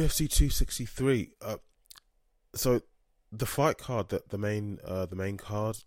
UFC 0.00 0.28
263. 0.30 1.30
Uh, 1.42 1.56
so 2.54 2.80
the 3.30 3.46
fight 3.46 3.78
card 3.78 4.08
that 4.08 4.30
the 4.30 4.38
main 4.38 4.78
uh, 4.84 5.06
the 5.06 5.16
main 5.16 5.36
card 5.36 5.78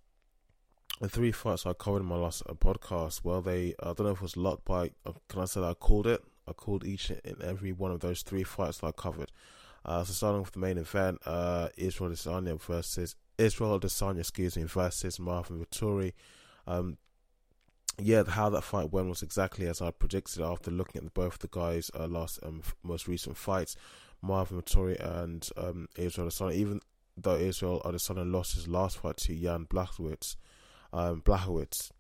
the 1.02 1.10
three 1.10 1.32
fights 1.32 1.66
I 1.66 1.74
covered 1.74 2.02
in 2.02 2.06
my 2.06 2.16
last 2.16 2.44
uh, 2.48 2.54
podcast, 2.54 3.22
well, 3.24 3.42
they 3.42 3.74
I 3.82 3.88
don't 3.88 4.04
know 4.04 4.12
if 4.12 4.18
it 4.18 4.22
was 4.22 4.38
luck, 4.38 4.62
I, 4.70 4.92
uh, 5.06 5.14
can 5.28 5.42
I 5.42 5.46
say 5.46 5.62
that 5.62 5.68
I 5.68 5.74
called 5.74 6.08
it? 6.08 6.24
I 6.48 6.54
called 6.54 6.86
each 6.86 7.10
and 7.10 7.42
every 7.42 7.72
one 7.72 7.92
of 7.92 8.02
those 8.02 8.22
three 8.22 8.44
fights 8.44 8.80
that 8.80 8.88
I 8.88 8.92
covered. 8.92 9.32
Uh, 9.86 10.04
so 10.04 10.14
starting 10.14 10.42
with 10.42 10.52
the 10.52 10.60
main 10.60 10.78
event, 10.78 11.20
uh, 11.26 11.70
Israel 11.76 12.12
Adesanya 12.12 12.62
versus 12.62 13.16
Israel 13.38 13.80
Adesanya, 13.80 14.20
excuse 14.20 14.56
me, 14.56 14.64
versus 14.64 15.20
Marvin 15.20 15.66
Vettori. 15.66 16.14
Um, 16.68 16.98
yeah, 18.00 18.24
how 18.24 18.50
that 18.50 18.64
fight 18.64 18.92
went 18.92 19.10
was 19.10 19.22
exactly 19.22 19.68
as 19.68 19.82
I 19.82 19.92
predicted 19.92 20.42
after 20.42 20.72
looking 20.72 21.00
at 21.00 21.04
the, 21.04 21.12
both 21.12 21.40
the 21.40 21.50
guys' 21.50 21.92
uh, 21.98 22.08
last 22.08 22.40
um, 22.44 22.64
most 22.82 23.08
recent 23.08 23.38
fights, 23.38 23.76
Marvin 24.24 24.62
Vettori 24.62 24.98
and 25.00 25.48
um, 25.58 25.88
Israel 25.98 26.30
Adesanya. 26.30 26.54
Even 26.56 26.80
though 27.18 27.36
Israel 27.36 27.82
Adesanya 27.86 28.30
lost 28.30 28.56
his 28.56 28.68
last 28.68 28.98
fight 28.98 29.18
to 29.18 29.36
Jan 29.36 29.66
Blachowicz, 29.66 30.38
um, 30.94 31.22
Blachowicz, 31.22 31.92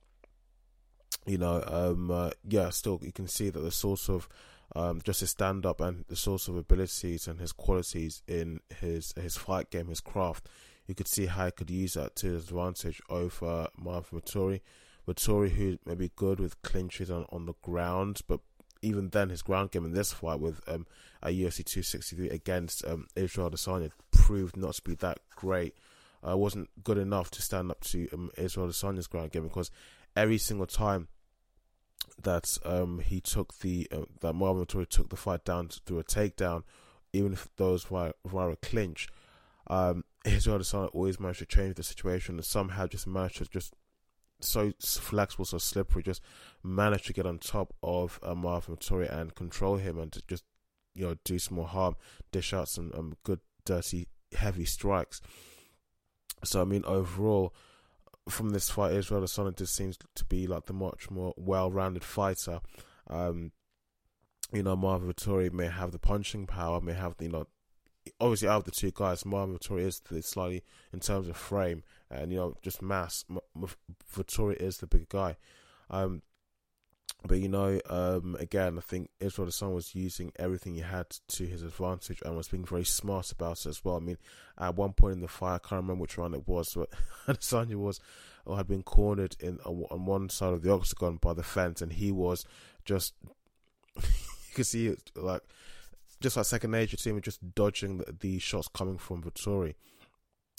you 1.27 1.37
know, 1.37 1.63
um, 1.67 2.09
uh, 2.09 2.31
yeah, 2.47 2.69
still 2.69 2.99
you 3.03 3.11
can 3.11 3.27
see 3.27 3.49
that 3.49 3.59
the 3.59 3.71
source 3.71 4.09
of 4.09 4.27
um, 4.75 5.01
just 5.03 5.19
his 5.19 5.29
stand 5.29 5.65
up 5.65 5.81
and 5.81 6.05
the 6.07 6.15
source 6.15 6.47
of 6.47 6.55
abilities 6.55 7.27
and 7.27 7.39
his 7.39 7.51
qualities 7.51 8.23
in 8.27 8.61
his 8.79 9.13
his 9.19 9.37
fight 9.37 9.69
game, 9.69 9.87
his 9.87 10.01
craft. 10.01 10.47
You 10.87 10.95
could 10.95 11.07
see 11.07 11.27
how 11.27 11.45
he 11.45 11.51
could 11.51 11.69
use 11.69 11.93
that 11.93 12.15
to 12.17 12.27
his 12.27 12.49
advantage 12.49 13.01
over 13.09 13.67
Marvin 13.77 14.19
Vettori. 14.19 14.61
Vettori, 15.07 15.49
who 15.51 15.77
may 15.85 15.95
be 15.95 16.11
good 16.15 16.39
with 16.39 16.61
clinches 16.61 17.11
on, 17.11 17.25
on 17.29 17.45
the 17.45 17.53
ground, 17.61 18.21
but 18.27 18.39
even 18.83 19.09
then, 19.09 19.29
his 19.29 19.41
ground 19.41 19.71
game 19.71 19.85
in 19.85 19.93
this 19.93 20.13
fight 20.13 20.39
with 20.39 20.61
um, 20.67 20.85
a 21.21 21.29
UFC 21.29 21.63
263 21.63 22.29
against 22.29 22.85
um, 22.85 23.07
Israel 23.15 23.49
Adesanya 23.49 23.91
proved 24.11 24.57
not 24.57 24.75
to 24.75 24.81
be 24.81 24.95
that 24.95 25.19
great. 25.35 25.75
Uh, 26.27 26.37
wasn't 26.37 26.69
good 26.83 26.97
enough 26.97 27.31
to 27.31 27.41
stand 27.41 27.71
up 27.71 27.81
to 27.81 28.07
um, 28.13 28.29
Israel 28.37 28.67
Adesanya's 28.67 29.07
ground 29.07 29.31
game 29.31 29.43
because 29.43 29.71
every 30.15 30.37
single 30.37 30.65
time 30.65 31.07
that 32.21 32.57
um, 32.63 32.99
he 32.99 33.19
took 33.19 33.57
the 33.59 33.87
uh, 33.91 34.05
that 34.21 34.33
Marvin 34.33 34.65
Vettori 34.65 34.87
took 34.87 35.09
the 35.09 35.15
fight 35.15 35.43
down 35.43 35.69
through 35.85 35.99
a 35.99 36.03
takedown, 36.03 36.63
even 37.11 37.33
if 37.33 37.49
those 37.57 37.89
were 37.89 38.13
via 38.25 38.49
a 38.49 38.55
clinch, 38.57 39.07
um, 39.67 40.03
Israel 40.25 40.59
Adesanya 40.59 40.89
always 40.93 41.19
managed 41.19 41.39
to 41.39 41.45
change 41.45 41.75
the 41.75 41.83
situation 41.83 42.35
and 42.35 42.45
somehow 42.45 42.87
just 42.87 43.07
managed 43.07 43.37
to 43.37 43.45
just 43.45 43.73
so 44.45 44.71
flexible, 44.79 45.45
so 45.45 45.57
slippery, 45.57 46.03
just 46.03 46.21
managed 46.63 47.05
to 47.07 47.13
get 47.13 47.25
on 47.25 47.39
top 47.39 47.73
of 47.83 48.19
uh, 48.23 48.35
Marvin 48.35 48.75
Vettori 48.75 49.11
and 49.11 49.35
control 49.35 49.77
him 49.77 49.97
and 49.97 50.11
to 50.11 50.21
just 50.27 50.43
you 50.95 51.05
know 51.05 51.15
do 51.23 51.39
some 51.39 51.57
more 51.57 51.67
harm, 51.67 51.95
dish 52.31 52.53
out 52.53 52.69
some 52.69 52.91
um, 52.95 53.15
good, 53.23 53.39
dirty, 53.65 54.07
heavy 54.35 54.65
strikes. 54.65 55.21
So 56.43 56.61
I 56.61 56.65
mean, 56.65 56.83
overall, 56.85 57.53
from 58.29 58.49
this 58.51 58.69
fight, 58.69 58.93
Israel 58.93 59.21
Adesanya 59.21 59.55
just 59.55 59.75
seems 59.75 59.97
to 60.15 60.25
be 60.25 60.47
like 60.47 60.65
the 60.65 60.73
much 60.73 61.09
more 61.09 61.33
well-rounded 61.37 62.03
fighter. 62.03 62.61
Um, 63.09 63.51
you 64.51 64.63
know, 64.63 64.75
Marvin 64.75 65.11
Vettori 65.11 65.51
may 65.51 65.67
have 65.67 65.91
the 65.91 65.99
punching 65.99 66.45
power, 66.45 66.79
may 66.79 66.93
have 66.93 67.17
the, 67.17 67.25
you 67.25 67.31
know, 67.31 67.47
obviously 68.19 68.47
out 68.47 68.57
of 68.57 68.63
the 68.65 68.71
two 68.71 68.91
guys, 68.93 69.25
Marvin 69.25 69.57
Vettori 69.57 69.81
is 69.81 70.01
the 70.09 70.21
slightly 70.21 70.63
in 70.91 70.99
terms 70.99 71.27
of 71.27 71.35
frame 71.35 71.83
and 72.13 72.31
you 72.31 72.37
know 72.37 72.55
just 72.61 72.81
mass. 72.81 73.25
Vettori 74.15 74.55
is 74.55 74.77
the 74.77 74.87
bigger 74.87 75.05
guy. 75.09 75.37
Um, 75.89 76.21
but 77.25 77.39
you 77.39 77.47
know, 77.47 77.79
um, 77.89 78.35
again, 78.39 78.77
I 78.77 78.81
think 78.81 79.09
Israel 79.19 79.45
the 79.45 79.51
Adesanya 79.51 79.75
was 79.75 79.95
using 79.95 80.33
everything 80.37 80.75
he 80.75 80.81
had 80.81 81.09
to 81.29 81.45
his 81.45 81.63
advantage 81.63 82.21
and 82.25 82.35
was 82.35 82.49
being 82.49 82.65
very 82.65 82.83
smart 82.83 83.31
about 83.31 83.65
it 83.65 83.67
as 83.67 83.83
well. 83.83 83.95
I 83.95 83.99
mean, 83.99 84.17
at 84.57 84.75
one 84.75 84.91
point 84.93 85.13
in 85.13 85.21
the 85.21 85.29
fight, 85.29 85.55
I 85.55 85.59
can't 85.59 85.83
remember 85.83 86.01
which 86.01 86.17
round 86.17 86.35
it 86.35 86.47
was, 86.47 86.73
but 86.73 86.89
Adesanya 87.27 87.75
was 87.75 88.01
or 88.45 88.57
had 88.57 88.67
been 88.67 88.83
cornered 88.83 89.37
in 89.39 89.59
on 89.59 90.05
one 90.05 90.29
side 90.29 90.53
of 90.53 90.63
the 90.63 90.73
octagon 90.73 91.17
by 91.17 91.33
the 91.33 91.43
fence, 91.43 91.81
and 91.81 91.93
he 91.93 92.11
was 92.11 92.45
just 92.83 93.13
you 93.95 94.53
could 94.53 94.65
see 94.65 94.87
it 94.87 95.11
like 95.15 95.43
just 96.19 96.35
like 96.35 96.45
second 96.45 96.71
nature 96.71 96.97
to 96.97 97.09
him, 97.09 97.21
just 97.21 97.53
dodging 97.55 97.97
the, 97.99 98.15
the 98.19 98.39
shots 98.39 98.67
coming 98.67 98.97
from 98.97 99.23
Vettori. 99.23 99.75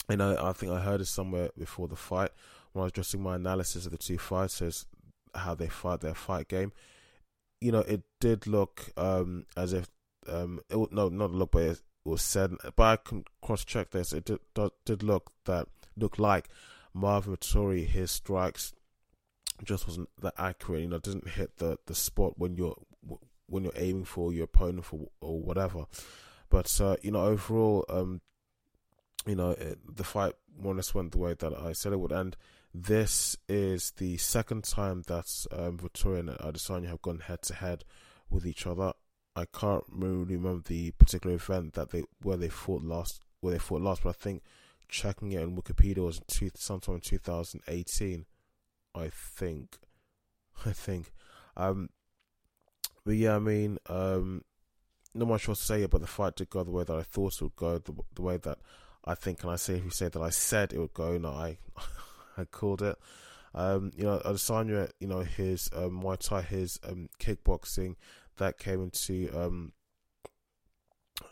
And 0.08 0.22
I, 0.22 0.50
I 0.50 0.52
think 0.52 0.72
I 0.72 0.80
heard 0.80 1.00
it 1.00 1.06
somewhere 1.06 1.50
before 1.58 1.88
the 1.88 1.96
fight 1.96 2.30
when 2.72 2.82
I 2.82 2.90
was 2.94 3.10
doing 3.10 3.22
my 3.22 3.36
analysis 3.36 3.86
of 3.86 3.92
the 3.92 3.98
two 3.98 4.18
fighters 4.18 4.86
how 5.34 5.54
they 5.54 5.68
fight 5.68 6.00
their 6.00 6.14
fight 6.14 6.48
game. 6.48 6.72
You 7.60 7.72
know, 7.72 7.80
it 7.80 8.02
did 8.20 8.46
look 8.46 8.90
um, 8.96 9.46
as 9.56 9.72
if 9.72 9.88
um, 10.28 10.60
it 10.68 10.92
no 10.92 11.08
not 11.08 11.32
look, 11.32 11.52
but 11.52 11.62
it 11.62 11.80
was 12.04 12.22
said. 12.22 12.52
But 12.76 12.82
I 12.82 12.96
can 12.96 13.24
cross 13.42 13.64
check 13.64 13.90
this. 13.90 14.12
It 14.12 14.24
did, 14.24 14.40
did 14.84 15.02
look 15.02 15.32
that 15.46 15.68
looked 15.96 16.18
like 16.18 16.48
Marvin 16.92 17.36
Vettori 17.36 17.86
his 17.86 18.10
strikes 18.10 18.72
just 19.62 19.86
wasn't 19.86 20.08
that 20.20 20.34
accurate. 20.38 20.82
You 20.82 20.88
know, 20.88 20.98
didn't 20.98 21.28
hit 21.28 21.56
the 21.58 21.78
the 21.86 21.94
spot 21.94 22.38
when 22.38 22.56
you're 22.56 22.76
when 23.46 23.64
you're 23.64 23.72
aiming 23.76 24.04
for 24.04 24.32
your 24.32 24.44
opponent 24.44 24.84
for 24.84 25.08
or 25.20 25.40
whatever. 25.40 25.86
But 26.50 26.80
uh, 26.80 26.96
you 27.02 27.10
know, 27.12 27.24
overall, 27.24 27.84
um, 27.88 28.20
you 29.26 29.34
know, 29.34 29.50
it, 29.50 29.78
the 29.96 30.04
fight 30.04 30.34
more 30.58 30.72
or 30.72 30.76
less 30.76 30.94
went 30.94 31.12
the 31.12 31.18
way 31.18 31.34
that 31.34 31.52
I 31.54 31.72
said 31.72 31.92
it 31.92 32.00
would, 32.00 32.12
and 32.12 32.36
this 32.74 33.36
is 33.48 33.92
the 33.92 34.16
second 34.16 34.64
time 34.64 35.02
that 35.06 35.46
um, 35.52 35.78
Vettori 35.78 36.20
and 36.20 36.30
Adesanya 36.30 36.88
have 36.88 37.02
gone 37.02 37.20
head 37.20 37.42
to 37.42 37.54
head 37.54 37.84
with 38.28 38.46
each 38.46 38.66
other. 38.66 38.92
I 39.36 39.46
can't 39.46 39.84
really 39.88 40.36
remember 40.36 40.62
the 40.66 40.92
particular 40.92 41.36
event 41.36 41.74
that 41.74 41.90
they 41.90 42.04
where 42.22 42.36
they 42.36 42.48
fought 42.48 42.82
last, 42.82 43.20
where 43.40 43.52
they 43.52 43.58
fought 43.58 43.80
last, 43.80 44.02
but 44.02 44.10
I 44.10 44.12
think 44.12 44.42
checking 44.88 45.32
it 45.32 45.42
in 45.42 45.56
Wikipedia 45.56 46.04
was 46.04 46.20
two, 46.26 46.50
sometime 46.54 46.96
in 46.96 47.00
2018. 47.00 48.26
I 48.94 49.08
think, 49.08 49.78
I 50.66 50.72
think. 50.72 51.12
Um, 51.56 51.90
but 53.04 53.16
yeah, 53.16 53.36
I 53.36 53.38
mean, 53.40 53.78
um, 53.86 54.42
not 55.14 55.28
much 55.28 55.48
else 55.48 55.60
to 55.60 55.64
say 55.64 55.82
about 55.82 56.00
the 56.00 56.06
fight 56.06 56.36
did 56.36 56.50
go 56.50 56.64
the 56.64 56.70
way 56.70 56.84
that 56.84 56.96
I 56.96 57.02
thought 57.02 57.34
it 57.34 57.42
would 57.42 57.56
go, 57.56 57.78
the, 57.78 57.94
the 58.14 58.22
way 58.22 58.36
that 58.38 58.58
I 59.04 59.14
think, 59.14 59.42
and 59.42 59.52
I 59.52 59.56
say 59.56 59.74
if 59.74 59.84
you 59.84 59.90
say 59.90 60.08
that 60.08 60.20
I 60.20 60.30
said 60.30 60.72
it 60.72 60.78
would 60.78 60.94
go, 60.94 61.18
no, 61.18 61.30
I 61.30 61.58
had 62.36 62.50
called 62.50 62.82
it. 62.82 62.96
Um, 63.54 63.92
you 63.96 64.04
know, 64.04 64.20
Adesanya, 64.24 64.90
you 64.98 65.06
know, 65.06 65.20
his 65.20 65.70
um, 65.74 66.02
Muay 66.02 66.18
Thai, 66.18 66.42
his 66.42 66.80
um, 66.88 67.08
kickboxing, 67.20 67.94
that 68.38 68.58
came 68.58 68.82
into 68.82 69.30
um, 69.32 69.72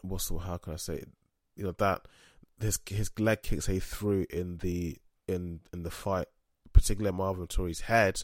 what's 0.03 0.29
the 0.29 0.39
how 0.39 0.57
can 0.57 0.75
I 0.75 0.77
say, 0.77 0.95
it? 0.95 1.09
you 1.57 1.65
know, 1.65 1.73
that 1.79 2.07
his 2.61 2.79
his 2.87 3.11
leg 3.19 3.43
kicks 3.43 3.67
he 3.67 3.81
threw 3.81 4.27
in 4.31 4.59
the 4.59 4.97
in 5.27 5.61
in 5.73 5.83
the 5.83 5.91
fight, 5.91 6.27
particularly 6.73 7.17
Marvin 7.17 7.47
Vettori's 7.47 7.83
head, 7.83 8.23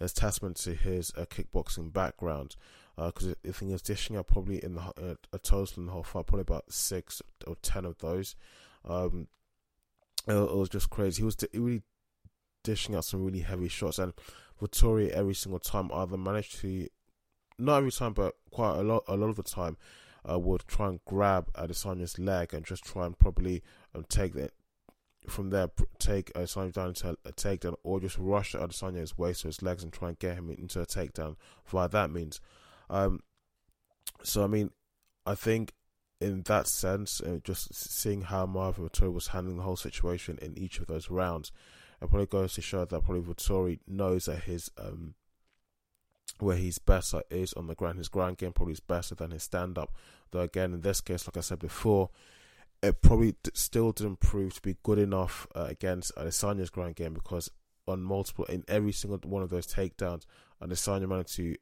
is 0.00 0.12
testament 0.12 0.56
to 0.58 0.74
his 0.74 1.12
uh, 1.16 1.24
kickboxing 1.24 1.92
background. 1.92 2.56
Because 2.96 3.28
uh, 3.28 3.34
I 3.46 3.52
think 3.52 3.68
he 3.68 3.72
was 3.72 3.82
dishing 3.82 4.16
out 4.16 4.26
probably 4.26 4.62
in 4.62 4.74
the 4.74 4.80
uh, 4.80 5.14
a 5.32 5.38
total 5.38 5.82
in 5.82 5.86
the 5.86 5.92
whole 5.92 6.02
fight, 6.02 6.26
probably 6.26 6.42
about 6.42 6.72
six 6.72 7.22
or 7.46 7.56
ten 7.62 7.84
of 7.84 7.98
those. 7.98 8.34
Um, 8.88 9.28
it, 10.26 10.34
it 10.34 10.56
was 10.56 10.68
just 10.68 10.90
crazy. 10.90 11.22
He 11.22 11.24
was 11.24 11.36
really 11.52 11.82
dishing 12.64 12.94
out 12.94 13.04
some 13.04 13.24
really 13.24 13.40
heavy 13.40 13.68
shots, 13.68 13.98
and 13.98 14.12
Vettori 14.60 15.10
every 15.10 15.34
single 15.34 15.60
time 15.60 15.90
either 15.92 16.16
managed 16.16 16.60
to, 16.60 16.88
not 17.58 17.78
every 17.78 17.92
time, 17.92 18.12
but 18.12 18.34
quite 18.50 18.76
a 18.76 18.82
lot, 18.82 19.04
a 19.06 19.16
lot 19.16 19.28
of 19.28 19.36
the 19.36 19.42
time, 19.42 19.76
uh, 20.28 20.38
would 20.38 20.66
try 20.66 20.88
and 20.88 21.00
grab 21.04 21.52
Adesanya's 21.54 22.18
leg 22.18 22.52
and 22.52 22.64
just 22.64 22.84
try 22.84 23.06
and 23.06 23.18
probably 23.18 23.62
um, 23.94 24.04
take 24.08 24.34
that 24.34 24.52
from 25.28 25.50
there, 25.50 25.68
take 25.98 26.32
Adesanya 26.32 26.72
down 26.72 26.88
into 26.88 27.16
a 27.24 27.32
takedown, 27.32 27.74
or 27.82 28.00
just 28.00 28.18
rush 28.18 28.54
Adesanya's 28.54 29.18
waist 29.18 29.44
or 29.44 29.48
his 29.48 29.62
legs 29.62 29.82
and 29.82 29.92
try 29.92 30.08
and 30.08 30.18
get 30.18 30.34
him 30.34 30.50
into 30.50 30.80
a 30.80 30.86
takedown 30.86 31.36
via 31.66 31.88
that 31.88 32.10
means. 32.10 32.40
Um, 32.90 33.20
so 34.22 34.44
I 34.44 34.46
mean, 34.46 34.70
I 35.26 35.34
think 35.34 35.74
in 36.20 36.42
that 36.42 36.66
sense, 36.66 37.20
uh, 37.20 37.38
just 37.44 37.74
seeing 37.74 38.22
how 38.22 38.46
Marvin 38.46 38.88
Vettori 38.88 39.12
was 39.12 39.28
handling 39.28 39.56
the 39.56 39.62
whole 39.62 39.76
situation 39.76 40.38
in 40.42 40.58
each 40.58 40.80
of 40.80 40.86
those 40.86 41.10
rounds, 41.10 41.52
it 42.02 42.08
probably 42.08 42.26
goes 42.26 42.54
to 42.54 42.62
show 42.62 42.84
that 42.84 43.04
probably 43.04 43.22
Vettori 43.22 43.78
knows 43.86 44.26
that 44.26 44.44
his 44.44 44.70
um 44.78 45.14
where 46.40 46.56
he's 46.56 46.78
better 46.78 47.22
is 47.30 47.52
on 47.54 47.66
the 47.66 47.74
ground. 47.74 47.98
His 47.98 48.08
ground 48.08 48.38
game 48.38 48.52
probably 48.52 48.74
is 48.74 48.80
better 48.80 49.14
than 49.14 49.32
his 49.32 49.42
stand 49.42 49.76
up. 49.78 49.94
Though 50.30 50.40
again, 50.40 50.72
in 50.72 50.82
this 50.82 51.00
case, 51.00 51.26
like 51.26 51.36
I 51.36 51.40
said 51.40 51.58
before, 51.58 52.10
it 52.82 53.02
probably 53.02 53.32
d- 53.42 53.50
still 53.54 53.92
didn't 53.92 54.20
prove 54.20 54.54
to 54.54 54.62
be 54.62 54.76
good 54.82 54.98
enough 54.98 55.46
uh, 55.54 55.66
against 55.68 56.14
Adesanya's 56.14 56.70
ground 56.70 56.96
game 56.96 57.14
because 57.14 57.50
on 57.88 58.02
multiple 58.02 58.44
in 58.44 58.64
every 58.68 58.92
single 58.92 59.18
one 59.24 59.42
of 59.42 59.50
those 59.50 59.66
takedowns, 59.66 60.26
Adesanya 60.62 61.08
managed 61.08 61.34
to 61.36 61.56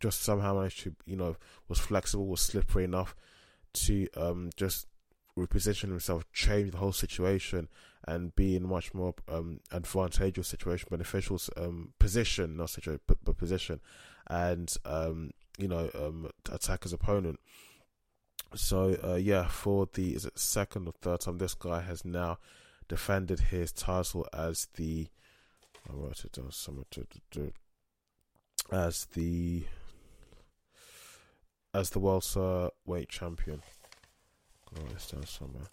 just 0.00 0.22
somehow 0.22 0.54
managed 0.54 0.80
to 0.80 0.94
you 1.04 1.16
know 1.16 1.36
was 1.68 1.78
flexible, 1.78 2.26
was 2.26 2.40
slippery 2.40 2.84
enough 2.84 3.14
to 3.72 4.08
um 4.16 4.50
just 4.56 4.86
reposition 5.38 5.88
himself, 5.90 6.24
change 6.32 6.70
the 6.70 6.78
whole 6.78 6.92
situation, 6.92 7.68
and 8.06 8.34
be 8.34 8.56
in 8.56 8.66
much 8.66 8.94
more 8.94 9.14
um, 9.28 9.60
advantageous 9.72 10.48
situation, 10.48 10.88
beneficial 10.90 11.38
um, 11.56 11.92
position, 11.98 12.56
not 12.56 12.70
situation, 12.70 13.00
but, 13.06 13.18
but 13.22 13.36
position, 13.36 13.80
and 14.28 14.76
um, 14.84 15.30
you 15.58 15.68
know 15.68 15.90
um, 15.94 16.30
attack 16.50 16.84
his 16.84 16.92
opponent. 16.92 17.38
So 18.54 18.96
uh, 19.04 19.16
yeah, 19.16 19.48
for 19.48 19.88
the 19.92 20.14
is 20.14 20.24
it 20.24 20.38
second 20.38 20.86
or 20.86 20.94
third 21.00 21.20
time 21.20 21.38
this 21.38 21.54
guy 21.54 21.80
has 21.82 22.04
now 22.04 22.38
defended 22.88 23.40
his 23.40 23.72
title 23.72 24.26
as 24.32 24.68
the 24.74 25.08
I 25.88 25.92
wrote 25.92 26.24
it 26.24 26.32
down 26.32 26.50
somewhere 26.50 26.84
to, 26.92 27.04
to, 27.04 27.20
to, 27.32 27.52
as 28.72 29.06
the 29.14 29.64
as 31.76 31.90
the 31.90 31.98
world 31.98 32.26
weight 32.86 33.08
champion. 33.08 33.62
Write 34.74 34.94
this 34.94 35.10
down 35.10 35.26
somewhere. 35.26 35.66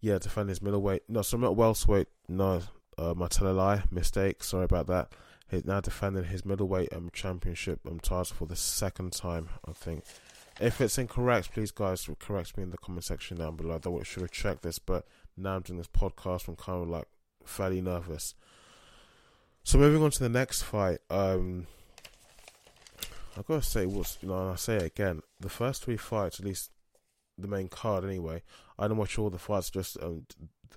Yeah, 0.00 0.18
defend 0.18 0.48
his 0.48 0.62
middleweight. 0.62 1.02
No, 1.08 1.22
so 1.22 1.36
not 1.36 1.56
welterweight. 1.56 2.08
No, 2.28 2.62
uh, 2.98 3.14
my 3.14 3.28
tell 3.28 3.48
a 3.48 3.52
lie 3.52 3.82
mistake. 3.90 4.42
Sorry 4.42 4.64
about 4.64 4.86
that. 4.86 5.12
He's 5.48 5.64
now 5.64 5.80
defending 5.80 6.24
his 6.24 6.44
middleweight 6.44 6.92
um, 6.92 7.10
championship 7.12 7.80
um, 7.86 8.00
title 8.00 8.36
for 8.36 8.46
the 8.46 8.56
second 8.56 9.12
time. 9.12 9.48
I 9.66 9.72
think. 9.72 10.04
If 10.60 10.80
it's 10.80 10.98
incorrect, 10.98 11.52
please 11.52 11.70
guys 11.70 12.08
correct 12.18 12.56
me 12.56 12.62
in 12.62 12.70
the 12.70 12.78
comment 12.78 13.04
section 13.04 13.38
down 13.38 13.56
below. 13.56 13.74
I 13.74 13.78
thought 13.78 14.00
I 14.00 14.04
should 14.04 14.22
have 14.22 14.30
checked 14.30 14.62
this, 14.62 14.78
but 14.78 15.06
now 15.36 15.56
I'm 15.56 15.62
doing 15.62 15.78
this 15.78 15.88
podcast. 15.88 16.48
I'm 16.48 16.56
kind 16.56 16.82
of 16.82 16.88
like 16.88 17.08
fairly 17.44 17.80
nervous. 17.80 18.34
So 19.64 19.78
moving 19.78 20.02
on 20.02 20.10
to 20.10 20.22
the 20.22 20.28
next 20.28 20.62
fight. 20.62 20.98
Um, 21.10 21.66
I 23.36 23.42
gotta 23.42 23.62
say, 23.62 23.86
what's 23.86 24.18
you 24.20 24.28
know, 24.28 24.38
and 24.38 24.50
I 24.52 24.56
say 24.56 24.76
it 24.76 24.82
again. 24.82 25.22
The 25.40 25.48
first 25.48 25.84
three 25.84 25.96
fights, 25.96 26.40
at 26.40 26.46
least 26.46 26.70
the 27.38 27.48
main 27.48 27.68
card 27.68 28.04
anyway. 28.04 28.42
I 28.78 28.88
don't 28.88 28.98
watch 28.98 29.18
all 29.18 29.30
the 29.30 29.38
fights. 29.38 29.70
Just 29.70 29.96
um, 30.02 30.26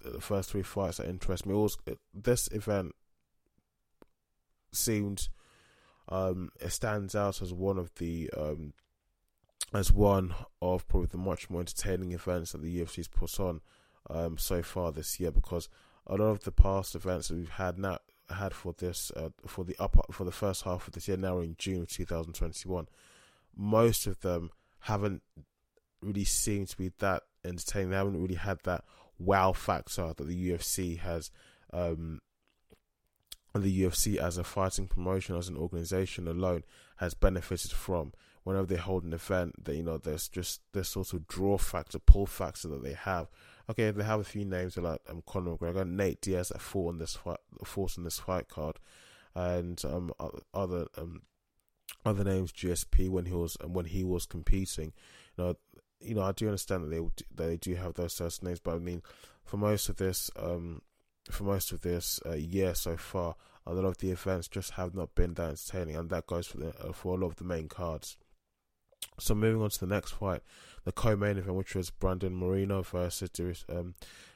the 0.04 0.22
first 0.22 0.52
three 0.52 0.62
fights 0.62 0.98
that 0.98 1.10
interest 1.10 1.46
me. 1.46 1.54
Also, 1.54 1.80
this 2.14 2.48
event 2.48 2.94
seemed 4.72 5.28
um, 6.10 6.50
it 6.60 6.72
stands 6.72 7.16
out 7.16 7.42
as 7.42 7.54
one 7.54 7.78
of 7.78 7.94
the 7.96 8.30
um, 8.38 8.74
as 9.74 9.92
one 9.92 10.34
of 10.62 10.88
probably 10.88 11.08
the 11.08 11.18
much 11.18 11.50
more 11.50 11.62
entertaining 11.62 12.12
events 12.12 12.52
that 12.52 12.62
the 12.62 12.82
UFC's 12.82 13.08
put 13.08 13.40
on 13.40 13.62
um, 14.10 14.38
so 14.38 14.62
far 14.62 14.92
this 14.92 15.20
year 15.20 15.32
because 15.32 15.68
a 16.08 16.16
lot 16.16 16.28
of 16.28 16.44
the 16.44 16.52
past 16.52 16.96
events 16.96 17.30
that 17.30 17.36
we've 17.36 17.50
had 17.50 17.78
now 17.78 17.98
had 18.30 18.54
for 18.54 18.74
this 18.74 19.12
uh, 19.16 19.30
for 19.46 19.64
the 19.64 19.76
upper 19.80 20.02
for 20.12 20.24
the 20.24 20.32
first 20.32 20.64
half 20.64 20.88
of 20.88 20.94
this 20.94 21.08
year 21.08 21.18
now 21.18 21.40
in 21.40 21.56
June 21.58 21.84
of 21.84 21.90
2021 21.90 22.88
most 23.56 24.08
of 24.08 24.20
them 24.22 24.50
haven't 24.80 25.22
really 26.02 26.24
seemed 26.24 26.68
to 26.70 26.78
be 26.78 26.92
that 27.00 27.24
entertaining. 27.44 27.90
They 27.90 27.98
haven't 27.98 28.22
really 28.22 28.36
had 28.36 28.60
that 28.64 28.84
wow 29.18 29.54
factor 29.54 30.14
that 30.16 30.28
the 30.28 30.52
UFC 30.52 31.00
has 31.00 31.32
um, 31.74 32.22
the 33.54 33.84
UFC 33.84 34.18
as 34.18 34.38
a 34.38 34.44
fighting 34.44 34.88
promotion 34.88 35.38
as 35.38 35.48
an 35.48 35.58
organization 35.58 36.28
alone 36.28 36.64
has 36.98 37.14
benefited 37.14 37.72
from. 37.72 38.14
Whenever 38.44 38.68
they 38.68 38.76
hold 38.76 39.04
an 39.04 39.14
event 39.14 39.66
that 39.66 39.76
you 39.76 39.82
know 39.82 39.98
there's 39.98 40.28
just 40.28 40.62
this 40.74 40.90
sort 40.90 41.14
of 41.14 41.28
draw 41.28 41.58
factor 41.58 41.98
pull 41.98 42.28
factor 42.28 42.68
that 42.68 42.84
they 42.84 42.94
have 42.94 43.28
okay 43.70 43.92
they 43.92 44.04
have 44.04 44.20
a 44.20 44.26
few 44.26 44.46
names 44.46 44.78
like 44.78 45.00
um, 45.10 45.24
Conor 45.26 45.58
McGregor 45.58 45.88
Nate 45.88 46.22
Diaz 46.22 46.50
that 46.50 46.62
fought 46.62 46.90
on 46.90 46.98
this 47.00 47.16
fight 47.16 47.40
on 47.98 48.04
this 48.04 48.20
fight 48.20 48.48
card 48.50 48.80
and 49.34 49.84
um 49.86 50.12
other 50.54 50.88
um 50.98 51.24
other 52.06 52.24
names 52.24 52.52
GSP 52.52 53.10
when 53.10 53.26
he 53.26 53.34
was 53.34 53.58
when 53.66 53.86
he 53.86 54.04
was 54.04 54.26
competing 54.26 54.94
you 55.38 55.44
know 55.44 55.56
you 56.00 56.16
know 56.16 56.24
I 56.24 56.32
do 56.32 56.48
understand 56.48 56.84
that 56.84 56.90
they 56.90 57.00
that 57.36 57.48
they 57.48 57.58
do 57.58 57.76
have 57.76 57.96
those 57.96 58.14
certain 58.14 58.48
names 58.48 58.60
but 58.60 58.76
I 58.76 58.80
mean 58.80 59.02
for 59.44 59.58
most 59.58 59.90
of 59.90 59.98
this 59.98 60.30
um 60.38 60.82
for 61.32 61.44
most 61.44 61.72
of 61.72 61.82
this 61.82 62.20
uh, 62.26 62.34
year 62.34 62.76
so 62.76 62.98
far, 62.98 63.36
a 63.66 63.74
lot 63.74 63.86
of 63.86 63.98
the 63.98 64.12
events 64.12 64.48
just 64.48 64.72
have 64.72 64.94
not 64.94 65.16
been 65.16 65.34
that 65.36 65.50
entertaining, 65.50 65.96
and 65.96 66.10
that 66.10 66.28
goes 66.28 66.48
for 66.48 66.58
the, 66.58 66.70
uh, 66.80 66.94
for 66.94 67.16
a 67.16 67.20
lot 67.20 67.28
of 67.28 67.36
the 67.38 67.44
main 67.44 67.68
cards. 67.68 68.18
So 69.20 69.34
moving 69.34 69.62
on 69.62 69.70
to 69.70 69.80
the 69.80 69.94
next 69.94 70.12
fight, 70.12 70.42
the 70.86 70.92
co-main 70.92 71.38
event, 71.38 71.58
which 71.58 71.76
was 71.76 71.90
Brandon 71.90 72.34
Moreno 72.34 72.84
versus 72.84 73.66
um, 73.70 73.96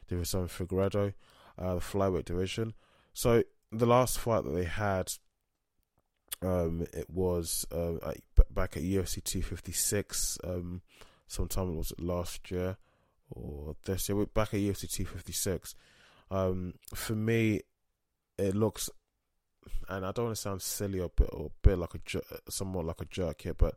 Deiveson 0.09 0.49
Figueiredo, 0.49 1.13
uh, 1.57 1.75
the 1.75 1.79
flyweight 1.79 2.25
division. 2.25 2.73
So 3.13 3.43
the 3.71 3.85
last 3.85 4.19
fight 4.19 4.43
that 4.43 4.51
they 4.51 4.65
had, 4.65 5.13
um, 6.41 6.87
it 6.93 7.09
was 7.09 7.65
uh, 7.71 8.13
back 8.51 8.75
at 8.75 8.83
UFC 8.83 9.23
256. 9.23 10.39
Um, 10.43 10.81
sometime 11.27 11.69
it 11.69 11.77
was 11.77 11.93
last 11.99 12.49
year 12.49 12.77
or 13.29 13.75
this 13.85 14.09
year. 14.09 14.25
Back 14.25 14.53
at 14.55 14.59
UFC 14.59 14.91
256. 14.91 15.75
Um, 16.31 16.73
for 16.93 17.13
me, 17.13 17.61
it 18.37 18.55
looks, 18.55 18.89
and 19.87 20.05
I 20.05 20.11
don't 20.11 20.25
want 20.25 20.35
to 20.35 20.41
sound 20.41 20.61
silly 20.61 20.99
or 20.99 21.09
bit 21.09 21.29
or 21.31 21.47
a 21.47 21.67
bit 21.67 21.77
like 21.77 21.93
a 21.93 22.51
somewhat 22.51 22.85
like 22.85 23.01
a 23.01 23.05
jerk 23.05 23.41
here, 23.41 23.53
but 23.53 23.75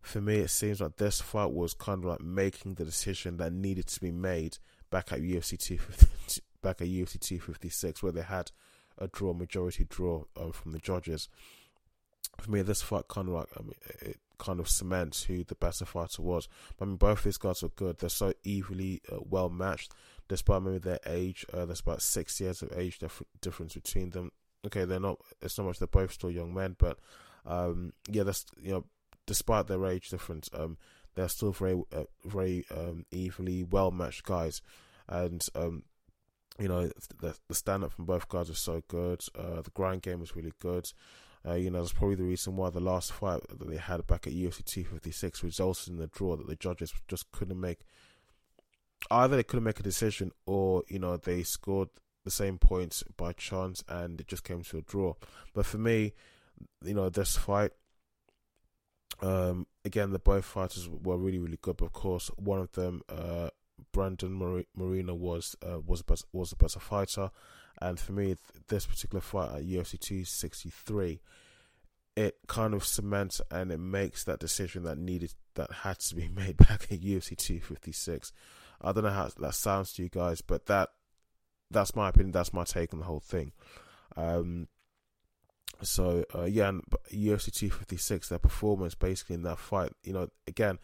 for 0.00 0.20
me, 0.20 0.36
it 0.36 0.50
seems 0.50 0.80
like 0.80 0.96
this 0.96 1.20
fight 1.20 1.52
was 1.52 1.74
kind 1.74 2.04
of 2.04 2.10
like 2.10 2.20
making 2.20 2.74
the 2.74 2.84
decision 2.84 3.36
that 3.38 3.52
needed 3.52 3.86
to 3.88 4.00
be 4.00 4.12
made 4.12 4.58
back 4.90 5.12
at 5.12 5.20
UFC 5.20 5.58
250, 5.58 6.42
back 6.62 6.80
at 6.80 6.88
UFC 6.88 7.18
256, 7.20 8.02
where 8.02 8.12
they 8.12 8.22
had 8.22 8.50
a 8.98 9.08
draw, 9.08 9.32
majority 9.32 9.86
draw 9.88 10.24
um, 10.36 10.52
from 10.52 10.72
the 10.72 10.78
judges. 10.78 11.28
For 12.40 12.50
me, 12.50 12.62
this 12.62 12.82
fight 12.82 13.08
kind 13.08 13.28
of 13.28 13.34
like 13.34 13.48
I 13.58 13.62
mean, 13.62 13.74
it 14.00 14.18
kind 14.38 14.60
of 14.60 14.68
cements 14.68 15.24
who 15.24 15.44
the 15.44 15.54
better 15.56 15.84
fighter 15.84 16.22
was. 16.22 16.48
I 16.80 16.84
mean, 16.84 16.96
both 16.96 17.24
these 17.24 17.38
guys 17.38 17.62
are 17.62 17.68
good. 17.68 17.98
They're 17.98 18.08
so 18.08 18.32
evenly 18.44 19.02
uh, 19.10 19.18
well 19.28 19.48
matched 19.48 19.92
despite 20.28 20.62
maybe 20.62 20.78
their 20.78 21.00
age. 21.06 21.44
Uh, 21.52 21.66
there's 21.66 21.80
about 21.80 22.02
six 22.02 22.40
years 22.40 22.62
of 22.62 22.72
age 22.76 22.98
dif- 22.98 23.22
difference 23.40 23.74
between 23.74 24.10
them. 24.10 24.30
Okay, 24.66 24.84
they're 24.84 25.00
not. 25.00 25.18
It's 25.42 25.58
not 25.58 25.66
much. 25.66 25.78
They're 25.78 25.88
both 25.88 26.12
still 26.12 26.30
young 26.30 26.54
men, 26.54 26.76
but 26.78 26.98
um, 27.46 27.92
yeah, 28.08 28.22
that's 28.22 28.44
you 28.60 28.72
know, 28.72 28.84
despite 29.28 29.68
their 29.68 29.86
age 29.86 30.08
difference, 30.10 30.50
um, 30.52 30.76
they're 31.14 31.28
still 31.28 31.52
very, 31.52 31.80
uh, 31.94 32.04
very 32.24 32.64
um, 32.74 33.04
evenly 33.12 33.62
well 33.62 33.92
matched 33.92 34.24
guys, 34.24 34.60
and 35.08 35.46
um, 35.54 35.84
you 36.58 36.66
know, 36.66 36.90
the, 37.20 37.36
the 37.46 37.54
stand 37.54 37.84
up 37.84 37.92
from 37.92 38.06
both 38.06 38.28
guys 38.28 38.48
was 38.48 38.58
so 38.58 38.82
good. 38.88 39.22
Uh, 39.38 39.62
the 39.62 39.70
grind 39.70 40.02
game 40.02 40.18
was 40.18 40.34
really 40.34 40.52
good. 40.60 40.90
Uh, 41.46 41.54
you 41.54 41.70
know, 41.70 41.78
that's 41.78 41.92
probably 41.92 42.16
the 42.16 42.24
reason 42.24 42.56
why 42.56 42.68
the 42.68 42.80
last 42.80 43.12
fight 43.12 43.40
that 43.48 43.68
they 43.68 43.76
had 43.76 44.04
back 44.08 44.26
at 44.26 44.32
UFC 44.32 44.64
256 44.64 45.44
resulted 45.44 45.88
in 45.88 45.98
the 45.98 46.08
draw 46.08 46.34
that 46.34 46.48
the 46.48 46.56
judges 46.56 46.92
just 47.06 47.30
couldn't 47.30 47.60
make 47.60 47.78
either 49.10 49.36
they 49.36 49.44
couldn't 49.44 49.64
make 49.64 49.80
a 49.80 49.84
decision 49.84 50.32
or 50.46 50.82
you 50.88 50.98
know 50.98 51.16
they 51.16 51.42
scored 51.42 51.88
the 52.24 52.30
same 52.30 52.58
points 52.58 53.02
by 53.16 53.32
chance 53.32 53.82
and 53.88 54.20
it 54.20 54.26
just 54.26 54.44
came 54.44 54.62
to 54.62 54.78
a 54.78 54.82
draw. 54.82 55.14
But 55.54 55.64
for 55.64 55.78
me, 55.78 56.12
you 56.84 56.92
know, 56.92 57.08
this 57.08 57.36
fight, 57.36 57.72
um, 59.20 59.66
again, 59.84 60.10
the 60.12 60.18
both 60.18 60.44
fighters 60.44 60.88
were 60.88 61.16
really, 61.16 61.38
really 61.38 61.58
good. 61.60 61.76
But 61.76 61.86
of 61.86 61.92
course, 61.92 62.30
one 62.36 62.60
of 62.60 62.72
them, 62.72 63.02
uh, 63.08 63.50
Brandon 63.92 64.32
Mar- 64.32 64.64
Moreno, 64.76 65.14
was 65.14 65.56
uh, 65.62 65.80
was 65.80 66.02
best, 66.02 66.26
was 66.32 66.54
better 66.54 66.80
fighter. 66.80 67.30
And 67.80 67.98
for 67.98 68.12
me, 68.12 68.36
this 68.68 68.86
particular 68.86 69.20
fight 69.20 69.54
at 69.54 69.62
UFC 69.62 69.98
263, 69.98 71.20
it 72.16 72.36
kind 72.48 72.74
of 72.74 72.84
cements 72.84 73.40
and 73.50 73.70
it 73.70 73.78
makes 73.78 74.24
that 74.24 74.40
decision 74.40 74.82
that 74.82 74.98
needed 74.98 75.34
that 75.54 75.70
had 75.70 76.00
to 76.00 76.16
be 76.16 76.28
made 76.34 76.56
back 76.56 76.88
at 76.90 77.00
UFC 77.00 77.36
256. 77.36 78.32
I 78.80 78.92
don't 78.92 79.04
know 79.04 79.10
how 79.10 79.28
that 79.38 79.54
sounds 79.54 79.92
to 79.94 80.02
you 80.02 80.08
guys, 80.08 80.40
but 80.40 80.66
that 80.66 80.90
that's 81.70 81.94
my 81.94 82.08
opinion. 82.08 82.32
That's 82.32 82.52
my 82.52 82.64
take 82.64 82.92
on 82.92 83.00
the 83.00 83.06
whole 83.06 83.20
thing. 83.20 83.52
Um, 84.16 84.68
so 85.82 86.24
uh, 86.34 86.44
yeah, 86.44 86.68
and 86.68 86.82
UFC 87.12 87.52
256, 87.52 88.28
their 88.28 88.38
performance 88.38 88.94
basically 88.94 89.34
in 89.34 89.42
that 89.42 89.58
fight, 89.58 89.92
you 90.02 90.12
know, 90.12 90.28
again, 90.46 90.78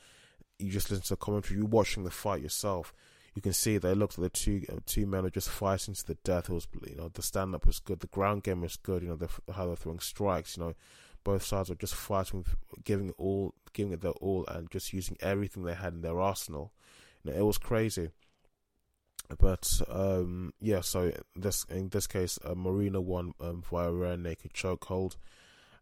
you 0.59 0.71
just 0.71 0.91
listen 0.91 1.03
to 1.05 1.11
the 1.11 1.17
commentary, 1.17 1.59
you're 1.59 1.67
watching 1.67 2.05
the 2.05 2.11
fight 2.11 2.43
yourself. 2.43 2.95
You 3.35 3.43
can 3.43 3.53
see 3.53 3.79
they 3.79 3.95
looked 3.95 4.17
at 4.17 4.23
the 4.23 4.31
two 4.31 4.63
uh, 4.73 4.77
two 4.87 5.07
men 5.07 5.25
were 5.25 5.31
just 5.31 5.49
fighting 5.51 5.95
to 5.95 6.07
the 6.07 6.15
death. 6.23 6.49
It 6.49 6.55
was, 6.55 6.69
you 6.89 6.97
know, 6.97 7.11
the 7.13 7.23
stand 7.23 7.55
up 7.55 7.67
was 7.67 7.81
good, 7.81 8.01
the 8.01 8.07
ground 8.07 8.45
game 8.45 8.61
was 8.61 8.77
good. 8.77 9.03
You 9.03 9.09
know, 9.09 9.17
the, 9.17 9.29
how 9.53 9.67
they're 9.67 9.77
throwing 9.77 9.99
strikes. 9.99 10.57
You 10.57 10.63
know, 10.63 10.75
both 11.25 11.43
sides 11.43 11.69
were 11.69 11.75
just 11.75 11.97
fighting, 11.97 12.45
giving 12.85 13.09
it 13.09 13.17
all, 13.19 13.55
giving 13.73 13.93
it 13.93 14.03
their 14.03 14.13
all, 14.13 14.45
and 14.47 14.71
just 14.71 14.93
using 14.93 15.17
everything 15.21 15.65
they 15.65 15.75
had 15.75 15.95
in 15.95 16.03
their 16.03 16.21
arsenal 16.21 16.73
it 17.27 17.45
was 17.45 17.59
crazy. 17.59 18.11
But 19.38 19.81
um, 19.88 20.52
yeah, 20.61 20.81
so 20.81 21.12
this 21.35 21.64
in 21.71 21.88
this 21.88 22.07
case, 22.07 22.38
uh, 22.45 22.54
Moreno 22.54 23.00
won 23.00 23.33
um, 23.40 23.62
via 23.69 23.90
rear 23.90 24.16
naked 24.16 24.52
chokehold, 24.52 25.16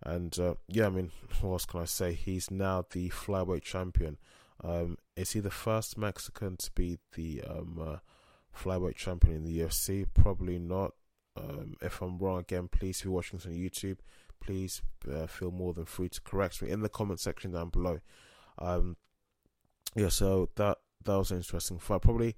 and 0.02 0.37
uh, 0.38 0.54
yeah, 0.68 0.87
I 0.87 0.90
mean, 0.90 1.11
what 1.40 1.52
else 1.52 1.64
can 1.64 1.80
I 1.80 1.87
say? 1.87 2.12
He's 2.12 2.50
now 2.50 2.84
the 2.90 3.11
flyweight 3.11 3.62
champion. 3.62 4.18
Um, 4.62 4.96
is 5.16 5.32
he 5.32 5.40
the 5.40 5.50
first 5.50 5.99
Mexican 5.99 6.56
to 6.56 6.70
be 6.72 6.99
the 7.14 7.42
um, 7.42 7.80
uh, 7.84 7.96
flyweight 8.56 8.94
champion 8.94 9.37
in 9.37 9.44
the 9.44 9.61
UFC? 9.61 10.06
Probably 10.14 10.58
not. 10.58 10.92
Um, 11.37 11.76
if 11.80 12.00
I'm 12.00 12.18
wrong, 12.18 12.40
again, 12.40 12.68
please, 12.68 12.99
if 12.99 13.06
you're 13.06 13.14
watching 13.14 13.38
this 13.38 13.46
on 13.46 13.52
YouTube, 13.52 13.99
please 14.40 14.82
uh, 15.11 15.26
feel 15.26 15.50
more 15.50 15.72
than 15.72 15.84
free 15.84 16.08
to 16.11 16.20
correct 16.20 16.62
me 16.62 16.70
in 16.70 16.80
the 16.80 16.88
comment 16.88 17.20
section 17.20 17.52
down 17.52 17.70
below. 17.70 18.00
Um, 18.58 18.96
yeah, 19.94 20.08
so 20.08 20.50
that 20.56 20.78
that 21.04 21.16
was 21.16 21.30
an 21.30 21.38
interesting 21.38 21.78
fight. 21.78 22.02
Probably, 22.02 22.37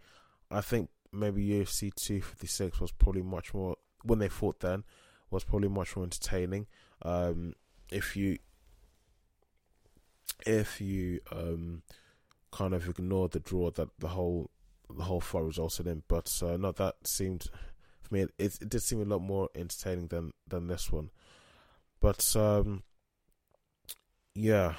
I 0.54 0.60
think 0.60 0.90
maybe 1.12 1.46
UFC 1.46 1.94
256 1.94 2.80
was 2.80 2.92
probably 2.92 3.22
much 3.22 3.54
more 3.54 3.76
when 4.02 4.18
they 4.18 4.28
fought 4.28 4.60
then 4.60 4.84
was 5.30 5.44
probably 5.44 5.68
much 5.68 5.96
more 5.96 6.04
entertaining. 6.04 6.66
Um, 7.02 7.54
if 7.90 8.16
you 8.16 8.38
if 10.46 10.80
you 10.80 11.20
um, 11.32 11.82
kind 12.52 12.74
of 12.74 12.88
ignored 12.88 13.32
the 13.32 13.40
draw 13.40 13.70
that 13.70 13.88
the 13.98 14.08
whole 14.08 14.50
the 14.88 15.02
whole 15.04 15.20
fight 15.20 15.44
resulted 15.44 15.86
in. 15.86 16.02
But 16.08 16.32
uh, 16.42 16.56
that 16.56 16.94
seemed 17.04 17.46
for 18.02 18.14
me 18.14 18.22
it, 18.22 18.58
it 18.60 18.68
did 18.68 18.82
seem 18.82 19.02
a 19.02 19.04
lot 19.04 19.20
more 19.20 19.48
entertaining 19.54 20.08
than 20.08 20.32
than 20.46 20.68
this 20.68 20.90
one. 20.90 21.10
But 22.00 22.34
um, 22.36 22.82
yeah, 24.34 24.74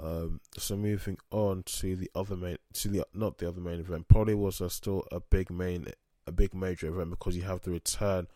um, 0.00 0.40
so 0.56 0.76
moving 0.76 1.18
on 1.30 1.62
to 1.64 1.96
the 1.96 2.10
other 2.14 2.36
main, 2.36 2.56
to 2.74 2.88
the 2.88 3.04
not 3.14 3.38
the 3.38 3.48
other 3.48 3.60
main 3.60 3.80
event, 3.80 4.08
probably 4.08 4.34
was 4.34 4.62
still 4.72 5.04
a 5.10 5.20
big 5.20 5.50
main, 5.50 5.86
a 6.26 6.32
big 6.32 6.54
major 6.54 6.88
event 6.88 7.10
because 7.10 7.36
you 7.36 7.42
have 7.42 7.60
the 7.62 7.70
return 7.70 8.26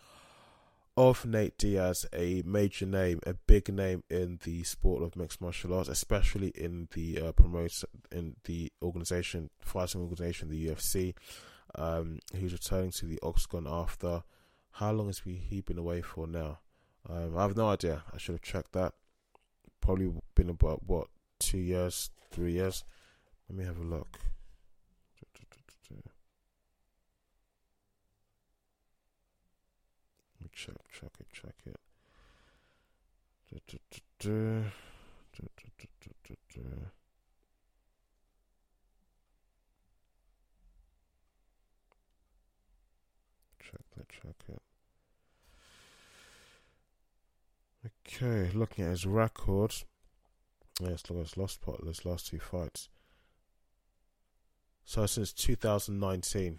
of 0.96 1.26
Nate 1.26 1.58
Diaz, 1.58 2.06
a 2.12 2.42
major 2.44 2.87
name, 2.87 3.20
a 3.26 3.34
big 3.34 3.73
name 3.73 4.04
in 4.08 4.38
the 4.44 4.62
sport 4.62 5.02
of 5.02 5.16
mixed 5.16 5.40
martial 5.40 5.75
arts, 5.75 5.88
especially 5.88 6.49
in 6.49 6.88
the 6.94 7.20
uh, 7.20 7.32
promote 7.32 7.82
in 8.12 8.37
the 8.44 8.70
organization, 8.80 9.50
fighting 9.58 10.00
organization, 10.00 10.49
the 10.49 10.68
UFC. 10.68 11.14
Um, 11.75 12.20
he's 12.32 12.52
returning 12.52 12.92
to 12.92 13.06
the 13.06 13.18
Octagon 13.23 13.66
after 13.68 14.23
how 14.73 14.92
long 14.92 15.06
has 15.06 15.23
he 15.25 15.61
been 15.61 15.78
away 15.78 16.00
for 16.00 16.26
now? 16.26 16.58
Um, 17.08 17.37
I 17.37 17.42
have 17.42 17.56
no 17.56 17.68
idea. 17.68 18.02
I 18.12 18.18
should 18.18 18.34
have 18.34 18.42
checked 18.42 18.73
that. 18.73 18.94
Probably 19.80 20.12
been 20.34 20.49
about 20.49 20.82
what 20.87 21.08
two 21.44 21.58
years, 21.58 22.10
three 22.30 22.52
years. 22.52 22.84
Let 23.48 23.58
me 23.58 23.64
have 23.64 23.78
a 23.78 23.84
look. 23.84 24.18
Check, 30.52 30.76
check 30.92 31.12
it, 31.20 31.26
check 31.32 31.54
it. 31.66 31.80
Check 43.60 43.80
that, 43.96 44.08
check 44.08 44.34
it. 44.48 44.62
Okay, 48.06 48.50
looking 48.54 48.84
at 48.84 48.90
his 48.92 49.06
record. 49.06 49.74
Yes, 50.81 51.02
his 51.07 51.37
last 51.37 51.61
part, 51.61 51.85
his 51.87 52.04
last 52.04 52.28
two 52.28 52.40
fights. 52.40 52.88
So 54.85 55.07
since 55.07 55.33
2019. 55.33 56.59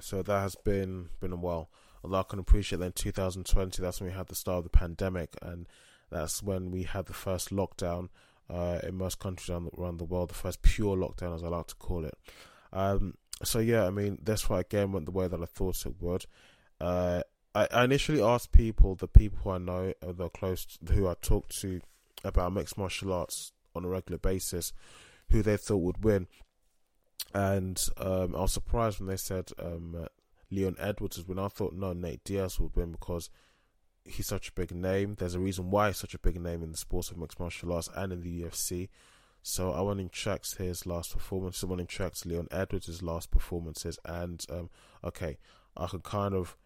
So 0.00 0.22
that 0.22 0.40
has 0.40 0.54
been 0.54 1.10
been 1.20 1.32
a 1.32 1.36
while. 1.36 1.70
Although 2.02 2.20
I 2.20 2.22
can 2.22 2.38
appreciate 2.38 2.78
that 2.78 2.86
in 2.86 2.92
2020, 2.92 3.82
that's 3.82 4.00
when 4.00 4.10
we 4.10 4.16
had 4.16 4.28
the 4.28 4.34
start 4.34 4.58
of 4.58 4.64
the 4.64 4.70
pandemic, 4.70 5.36
and 5.42 5.66
that's 6.10 6.42
when 6.42 6.70
we 6.70 6.84
had 6.84 7.06
the 7.06 7.12
first 7.12 7.50
lockdown 7.50 8.08
uh, 8.48 8.78
in 8.82 8.94
most 8.96 9.18
countries 9.18 9.50
around 9.50 9.64
the, 9.64 9.80
around 9.80 9.98
the 9.98 10.04
world, 10.04 10.30
the 10.30 10.34
first 10.34 10.62
pure 10.62 10.96
lockdown, 10.96 11.34
as 11.34 11.42
I 11.42 11.48
like 11.48 11.66
to 11.66 11.74
call 11.74 12.04
it. 12.04 12.16
Um, 12.72 13.14
so 13.42 13.58
yeah, 13.58 13.86
I 13.86 13.90
mean, 13.90 14.18
this 14.22 14.42
fight 14.42 14.66
again 14.66 14.92
went 14.92 15.06
the 15.06 15.12
way 15.12 15.28
that 15.28 15.40
I 15.40 15.44
thought 15.44 15.84
it 15.84 15.94
would. 16.00 16.24
Uh, 16.80 17.22
I, 17.54 17.68
I, 17.70 17.84
initially 17.84 18.22
asked 18.22 18.52
people, 18.52 18.94
the 18.94 19.08
people 19.08 19.38
who 19.42 19.50
I 19.50 19.58
know, 19.58 19.92
uh, 20.06 20.12
the 20.12 20.28
close, 20.30 20.64
to, 20.64 20.92
who 20.92 21.08
I 21.08 21.14
talked 21.20 21.60
to 21.60 21.80
about 22.24 22.52
mixed 22.52 22.78
martial 22.78 23.12
arts 23.12 23.52
on 23.74 23.84
a 23.84 23.88
regular 23.88 24.18
basis, 24.18 24.72
who 25.30 25.42
they 25.42 25.56
thought 25.56 25.78
would 25.78 26.04
win, 26.04 26.26
and 27.32 27.82
um, 27.98 28.34
I 28.34 28.40
was 28.40 28.52
surprised 28.52 28.98
when 28.98 29.08
they 29.08 29.16
said 29.16 29.50
um, 29.58 29.96
uh, 30.00 30.06
Leon 30.50 30.76
Edwards 30.78 31.18
would 31.18 31.28
win. 31.28 31.38
I 31.38 31.48
thought 31.48 31.74
no, 31.74 31.92
Nate 31.92 32.24
Diaz 32.24 32.58
would 32.58 32.74
win 32.74 32.92
because 32.92 33.30
he's 34.04 34.26
such 34.26 34.48
a 34.48 34.52
big 34.52 34.74
name. 34.74 35.14
There's 35.18 35.34
a 35.34 35.40
reason 35.40 35.70
why 35.70 35.88
he's 35.88 35.98
such 35.98 36.14
a 36.14 36.18
big 36.18 36.40
name 36.40 36.62
in 36.62 36.72
the 36.72 36.76
sports 36.76 37.10
of 37.10 37.18
mixed 37.18 37.38
martial 37.38 37.72
arts 37.72 37.88
and 37.94 38.12
in 38.12 38.22
the 38.22 38.42
UFC. 38.42 38.88
So 39.42 39.72
I 39.72 39.80
went 39.80 40.00
and 40.00 40.12
checked 40.12 40.56
his 40.56 40.86
last 40.86 41.12
performances. 41.12 41.64
I 41.64 41.66
went 41.66 41.80
and 41.80 41.88
checked 41.88 42.26
Leon 42.26 42.48
Edwards' 42.50 43.02
last 43.02 43.30
performances, 43.30 43.98
and 44.04 44.44
um, 44.50 44.70
okay, 45.04 45.38
I 45.76 45.86
can 45.86 46.00
kind 46.00 46.34
of 46.34 46.56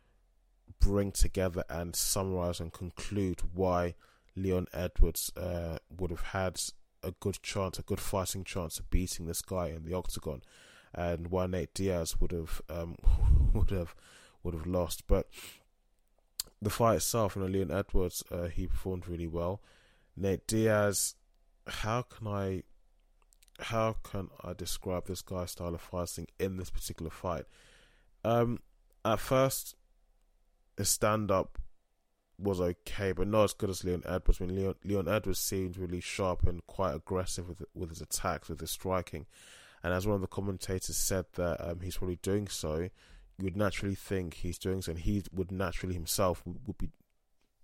bring 0.81 1.13
together 1.13 1.63
and 1.69 1.95
summarize 1.95 2.59
and 2.59 2.73
conclude 2.73 3.43
why 3.53 3.95
Leon 4.37 4.67
Edwards 4.73 5.33
uh, 5.37 5.79
would 5.97 6.11
have 6.11 6.21
had 6.21 6.61
a 7.03 7.13
good 7.21 7.41
chance, 7.43 7.79
a 7.79 7.83
good 7.83 8.01
fighting 8.01 8.45
chance 8.45 8.79
of 8.79 8.91
beating 8.91 9.27
this 9.27 9.43
guy 9.43 9.69
in 9.69 9.85
the 9.85 9.95
octagon, 9.95 10.43
and 10.93 11.29
why 11.29 11.47
Nate 11.47 11.75
Diaz 11.75 12.21
would 12.21 12.33
have 12.33 12.63
um, 12.69 12.97
would 13.53 13.71
have 13.71 13.95
would 14.43 14.55
have 14.55 14.67
lost. 14.67 15.07
But 15.07 15.29
the 16.61 16.71
fight 16.71 16.97
itself, 16.97 17.37
you 17.37 17.43
know, 17.43 17.49
Leon 17.49 17.71
Edwards, 17.71 18.23
uh, 18.31 18.45
he 18.45 18.67
performed 18.67 19.09
really 19.09 19.27
well. 19.27 19.61
Nate 20.17 20.47
Diaz, 20.47 21.15
how 21.67 22.03
can 22.03 22.27
I 22.27 22.63
how 23.61 23.97
can 24.03 24.31
I 24.43 24.53
describe 24.53 25.07
this 25.07 25.23
guy's 25.23 25.53
style 25.53 25.75
of 25.75 25.81
fighting 25.81 26.27
in 26.39 26.57
this 26.57 26.71
particular 26.71 27.11
fight? 27.11 27.45
Um, 28.25 28.61
at 29.05 29.21
first, 29.21 29.77
his 30.77 30.89
stand 30.89 31.31
up 31.31 31.59
was 32.39 32.61
okay, 32.61 33.13
but 33.13 33.29
not 33.29 33.45
as 33.45 33.53
good 33.53 33.71
as 33.71 33.85
Leon 33.85 34.03
Edwards. 34.07 34.41
I 34.41 34.47
mean, 34.47 34.57
Leon, 34.57 34.75
Leon 34.85 35.09
Edwards 35.09 35.39
seemed 35.39 35.77
really 35.77 36.01
sharp 36.01 36.47
and 36.47 36.67
quite 36.67 36.95
aggressive 36.95 37.49
with 37.49 37.63
with 37.75 37.91
his 37.91 38.01
attacks, 38.01 38.49
with 38.49 38.61
his 38.61 38.71
striking. 38.71 39.27
And 39.83 39.93
as 39.93 40.07
one 40.07 40.15
of 40.15 40.23
the 40.23 40.27
commentators 40.27 40.97
said 40.97 41.27
that 41.35 41.61
um, 41.61 41.81
he's 41.81 41.99
probably 41.99 42.17
doing 42.17 42.49
so, 42.49 42.89
you 43.39 43.45
would 43.45 43.57
naturally 43.57 43.95
think 43.95 44.35
he's 44.35 44.59
doing 44.59 44.83
so, 44.83 44.93
and 44.93 45.01
he 45.01 45.23
would 45.33 45.53
naturally 45.53 45.95
himself 45.95 46.43
would, 46.47 46.79
be 46.79 46.89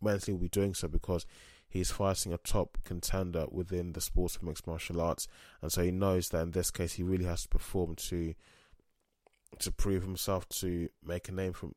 mentally 0.00 0.34
would 0.34 0.42
be 0.42 0.48
doing 0.48 0.74
so 0.74 0.86
because 0.86 1.24
he's 1.68 1.90
fighting 1.90 2.32
a 2.32 2.38
top 2.38 2.78
contender 2.84 3.46
within 3.50 3.92
the 3.92 4.00
sport 4.00 4.36
of 4.36 4.42
mixed 4.42 4.66
martial 4.66 5.00
arts, 5.00 5.26
and 5.62 5.72
so 5.72 5.82
he 5.82 5.90
knows 5.90 6.28
that 6.28 6.42
in 6.42 6.50
this 6.50 6.70
case 6.70 6.94
he 6.94 7.02
really 7.02 7.24
has 7.24 7.42
to 7.42 7.48
perform 7.48 7.94
to 7.96 8.34
to 9.58 9.72
prove 9.72 10.02
himself, 10.02 10.48
to 10.48 10.88
make 11.04 11.28
a 11.28 11.32
name 11.32 11.52
for, 11.52 11.70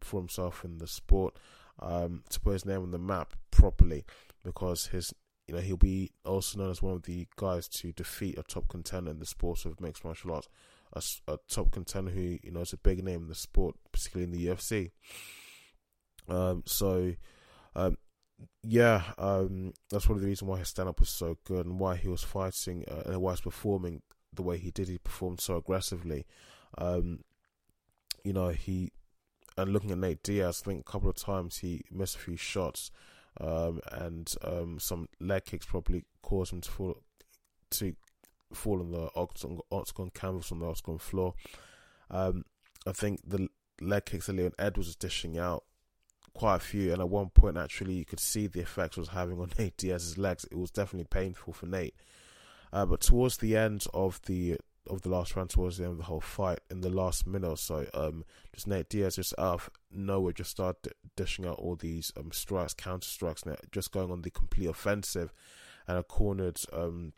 for 0.00 0.20
himself 0.20 0.64
in 0.64 0.78
the 0.78 0.86
sport, 0.86 1.34
um, 1.80 2.22
to 2.30 2.40
put 2.40 2.54
his 2.54 2.66
name 2.66 2.82
on 2.82 2.90
the 2.90 2.98
map 2.98 3.34
properly, 3.50 4.04
because 4.44 4.86
his 4.86 5.12
you 5.46 5.54
know 5.54 5.60
he'll 5.60 5.76
be 5.76 6.10
also 6.24 6.58
known 6.58 6.70
as 6.70 6.82
one 6.82 6.94
of 6.94 7.02
the 7.02 7.26
guys 7.36 7.68
to 7.68 7.92
defeat 7.92 8.38
a 8.38 8.42
top 8.42 8.68
contender 8.68 9.10
in 9.10 9.18
the 9.18 9.26
sport 9.26 9.64
of 9.64 9.80
mixed 9.80 10.04
martial 10.04 10.32
arts, 10.32 10.48
a, 10.92 11.32
a 11.32 11.38
top 11.48 11.70
contender 11.72 12.10
who 12.10 12.38
you 12.42 12.50
know 12.50 12.60
is 12.60 12.72
a 12.72 12.78
big 12.78 13.02
name 13.04 13.22
in 13.22 13.28
the 13.28 13.34
sport, 13.34 13.76
particularly 13.92 14.32
in 14.32 14.38
the 14.38 14.46
UFC. 14.46 14.90
Um, 16.28 16.64
so 16.66 17.14
um, 17.76 17.96
yeah, 18.62 19.02
um, 19.18 19.72
that's 19.90 20.08
one 20.08 20.16
of 20.16 20.22
the 20.22 20.28
reasons 20.28 20.48
why 20.48 20.58
his 20.58 20.68
stand 20.68 20.88
up 20.88 21.00
was 21.00 21.08
so 21.08 21.38
good 21.44 21.66
and 21.66 21.78
why 21.78 21.96
he 21.96 22.08
was 22.08 22.22
fighting 22.22 22.84
uh, 22.90 23.02
and 23.06 23.20
why 23.20 23.32
he's 23.32 23.40
performing 23.40 24.02
the 24.32 24.42
way 24.42 24.58
he 24.58 24.70
did. 24.70 24.88
He 24.88 24.98
performed 24.98 25.40
so 25.40 25.56
aggressively. 25.56 26.26
Um, 26.76 27.20
you 28.24 28.32
know, 28.32 28.48
he 28.48 28.92
and 29.56 29.72
looking 29.72 29.90
at 29.90 29.98
Nate 29.98 30.22
Diaz, 30.22 30.62
I 30.64 30.70
think 30.70 30.80
a 30.80 30.90
couple 30.90 31.08
of 31.08 31.16
times 31.16 31.58
he 31.58 31.82
missed 31.90 32.16
a 32.16 32.20
few 32.20 32.36
shots, 32.36 32.90
um, 33.40 33.80
and 33.90 34.32
um, 34.42 34.78
some 34.78 35.08
leg 35.20 35.44
kicks 35.46 35.66
probably 35.66 36.04
caused 36.22 36.52
him 36.52 36.60
to 36.60 36.70
fall 36.70 36.96
to 37.70 37.94
fall 38.52 38.80
on 38.80 38.92
the 38.92 39.08
octagon, 39.16 39.60
octagon 39.72 40.10
canvas 40.14 40.52
on 40.52 40.60
the 40.60 40.66
octagon 40.66 40.98
floor. 40.98 41.34
Um, 42.10 42.44
I 42.86 42.92
think 42.92 43.20
the 43.26 43.48
leg 43.80 44.06
kicks 44.06 44.26
that 44.26 44.36
Leon 44.36 44.52
Edwards 44.58 44.88
was 44.88 44.96
dishing 44.96 45.38
out 45.38 45.64
quite 46.34 46.56
a 46.56 46.60
few, 46.60 46.92
and 46.92 47.00
at 47.00 47.08
one 47.08 47.30
point, 47.30 47.56
actually, 47.56 47.94
you 47.94 48.04
could 48.04 48.20
see 48.20 48.46
the 48.46 48.60
effects 48.60 48.96
was 48.96 49.08
having 49.08 49.40
on 49.40 49.50
Nate 49.58 49.76
Diaz's 49.76 50.18
legs. 50.18 50.44
It 50.50 50.58
was 50.58 50.70
definitely 50.70 51.08
painful 51.10 51.52
for 51.52 51.66
Nate. 51.66 51.94
Uh, 52.72 52.84
but 52.84 53.00
towards 53.00 53.38
the 53.38 53.56
end 53.56 53.86
of 53.94 54.20
the 54.26 54.58
of 54.88 55.02
the 55.02 55.08
last 55.08 55.36
round, 55.36 55.50
towards 55.50 55.78
the 55.78 55.84
end 55.84 55.92
of 55.92 55.98
the 55.98 56.04
whole 56.04 56.20
fight, 56.20 56.60
in 56.70 56.80
the 56.80 56.90
last 56.90 57.26
minute 57.26 57.48
or 57.48 57.56
so, 57.56 57.86
um, 57.94 58.24
just 58.54 58.66
Nate 58.66 58.88
Diaz 58.88 59.16
just 59.16 59.34
out 59.38 59.54
of 59.54 59.70
nowhere 59.90 60.32
just 60.32 60.50
started 60.50 60.92
dishing 61.16 61.46
out 61.46 61.58
all 61.58 61.76
these 61.76 62.12
um 62.16 62.30
strikes, 62.32 62.74
counter 62.74 63.08
strikes, 63.08 63.44
just 63.70 63.92
going 63.92 64.10
on 64.10 64.22
the 64.22 64.30
complete 64.30 64.66
offensive, 64.66 65.32
and 65.86 65.98
I 65.98 66.02
cornered 66.02 66.60
um 66.72 67.12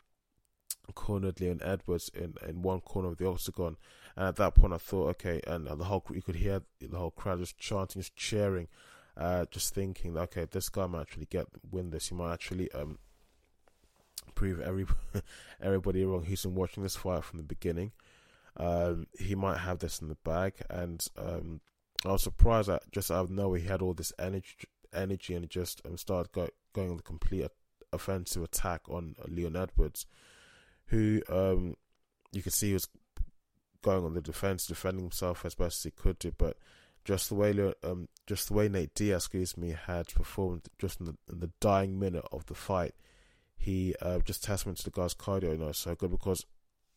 cornered 0.95 1.39
Leon 1.39 1.61
Edwards 1.63 2.09
in, 2.15 2.33
in 2.47 2.63
one 2.63 2.81
corner 2.81 3.09
of 3.09 3.17
the 3.17 3.27
octagon. 3.27 3.77
And 4.15 4.27
at 4.27 4.35
that 4.37 4.55
point, 4.55 4.73
I 4.73 4.77
thought, 4.77 5.09
okay, 5.09 5.39
and 5.45 5.67
the 5.67 5.85
whole 5.85 6.03
you 6.11 6.21
could 6.21 6.35
hear 6.35 6.63
the 6.79 6.97
whole 6.97 7.11
crowd 7.11 7.39
just 7.39 7.57
chanting, 7.57 8.01
just 8.01 8.15
cheering 8.15 8.67
uh, 9.19 9.45
just 9.51 9.75
thinking, 9.75 10.17
okay, 10.17 10.47
this 10.49 10.69
guy 10.69 10.87
might 10.87 11.01
actually 11.01 11.27
get 11.29 11.47
win 11.69 11.89
this. 11.91 12.07
He 12.07 12.15
might 12.15 12.33
actually 12.33 12.71
um, 12.71 12.97
prove 14.39 14.61
every 14.61 14.85
everybody 15.61 16.05
wrong 16.05 16.23
who's 16.23 16.43
been 16.43 16.55
watching 16.55 16.81
this 16.81 16.95
fight 16.95 17.25
from 17.25 17.39
the 17.39 17.43
beginning. 17.43 17.91
Um, 18.55 19.07
he 19.19 19.35
might 19.35 19.57
have 19.57 19.79
this 19.79 19.99
in 19.99 20.07
the 20.07 20.15
bag, 20.23 20.53
and 20.69 21.05
um, 21.17 21.59
I 22.05 22.13
was 22.13 22.23
surprised 22.23 22.69
that 22.69 22.89
just 22.89 23.11
out 23.11 23.25
of 23.25 23.31
nowhere 23.31 23.59
he 23.59 23.67
had 23.67 23.81
all 23.81 23.93
this 23.93 24.13
energy, 24.17 24.55
energy, 24.93 25.33
and 25.33 25.49
just 25.49 25.81
um, 25.85 25.97
started 25.97 26.31
go, 26.31 26.47
going 26.71 26.89
on 26.89 26.97
the 26.97 27.03
complete 27.03 27.47
offensive 27.91 28.41
attack 28.41 28.81
on 28.89 29.15
Leon 29.27 29.57
Edwards, 29.57 30.05
who 30.85 31.21
um, 31.27 31.75
you 32.31 32.41
could 32.41 32.53
see 32.53 32.73
was 32.73 32.87
going 33.81 34.05
on 34.05 34.13
the 34.13 34.21
defense, 34.21 34.65
defending 34.65 35.03
himself 35.03 35.43
as 35.45 35.55
best 35.55 35.79
as 35.79 35.83
he 35.83 35.91
could 35.91 36.17
do, 36.17 36.31
but 36.37 36.55
just 37.03 37.27
the 37.27 37.35
way 37.35 37.53
um, 37.83 38.07
just 38.25 38.47
the 38.47 38.53
way 38.53 38.69
Nate 38.69 38.93
Diaz, 38.95 39.23
excuse 39.23 39.57
me, 39.57 39.75
had 39.85 40.07
performed 40.07 40.61
just 40.77 41.01
in 41.01 41.07
the, 41.07 41.15
in 41.29 41.39
the 41.41 41.51
dying 41.59 41.99
minute 41.99 42.25
of 42.31 42.45
the 42.45 42.55
fight, 42.55 42.93
he 43.59 43.93
uh, 44.01 44.19
just 44.19 44.43
testament 44.43 44.77
to 44.79 44.85
the 44.85 44.91
guy's 44.91 45.13
cardio, 45.13 45.51
you 45.51 45.57
know, 45.57 45.71
so 45.73 45.93
good 45.93 46.11
because 46.11 46.45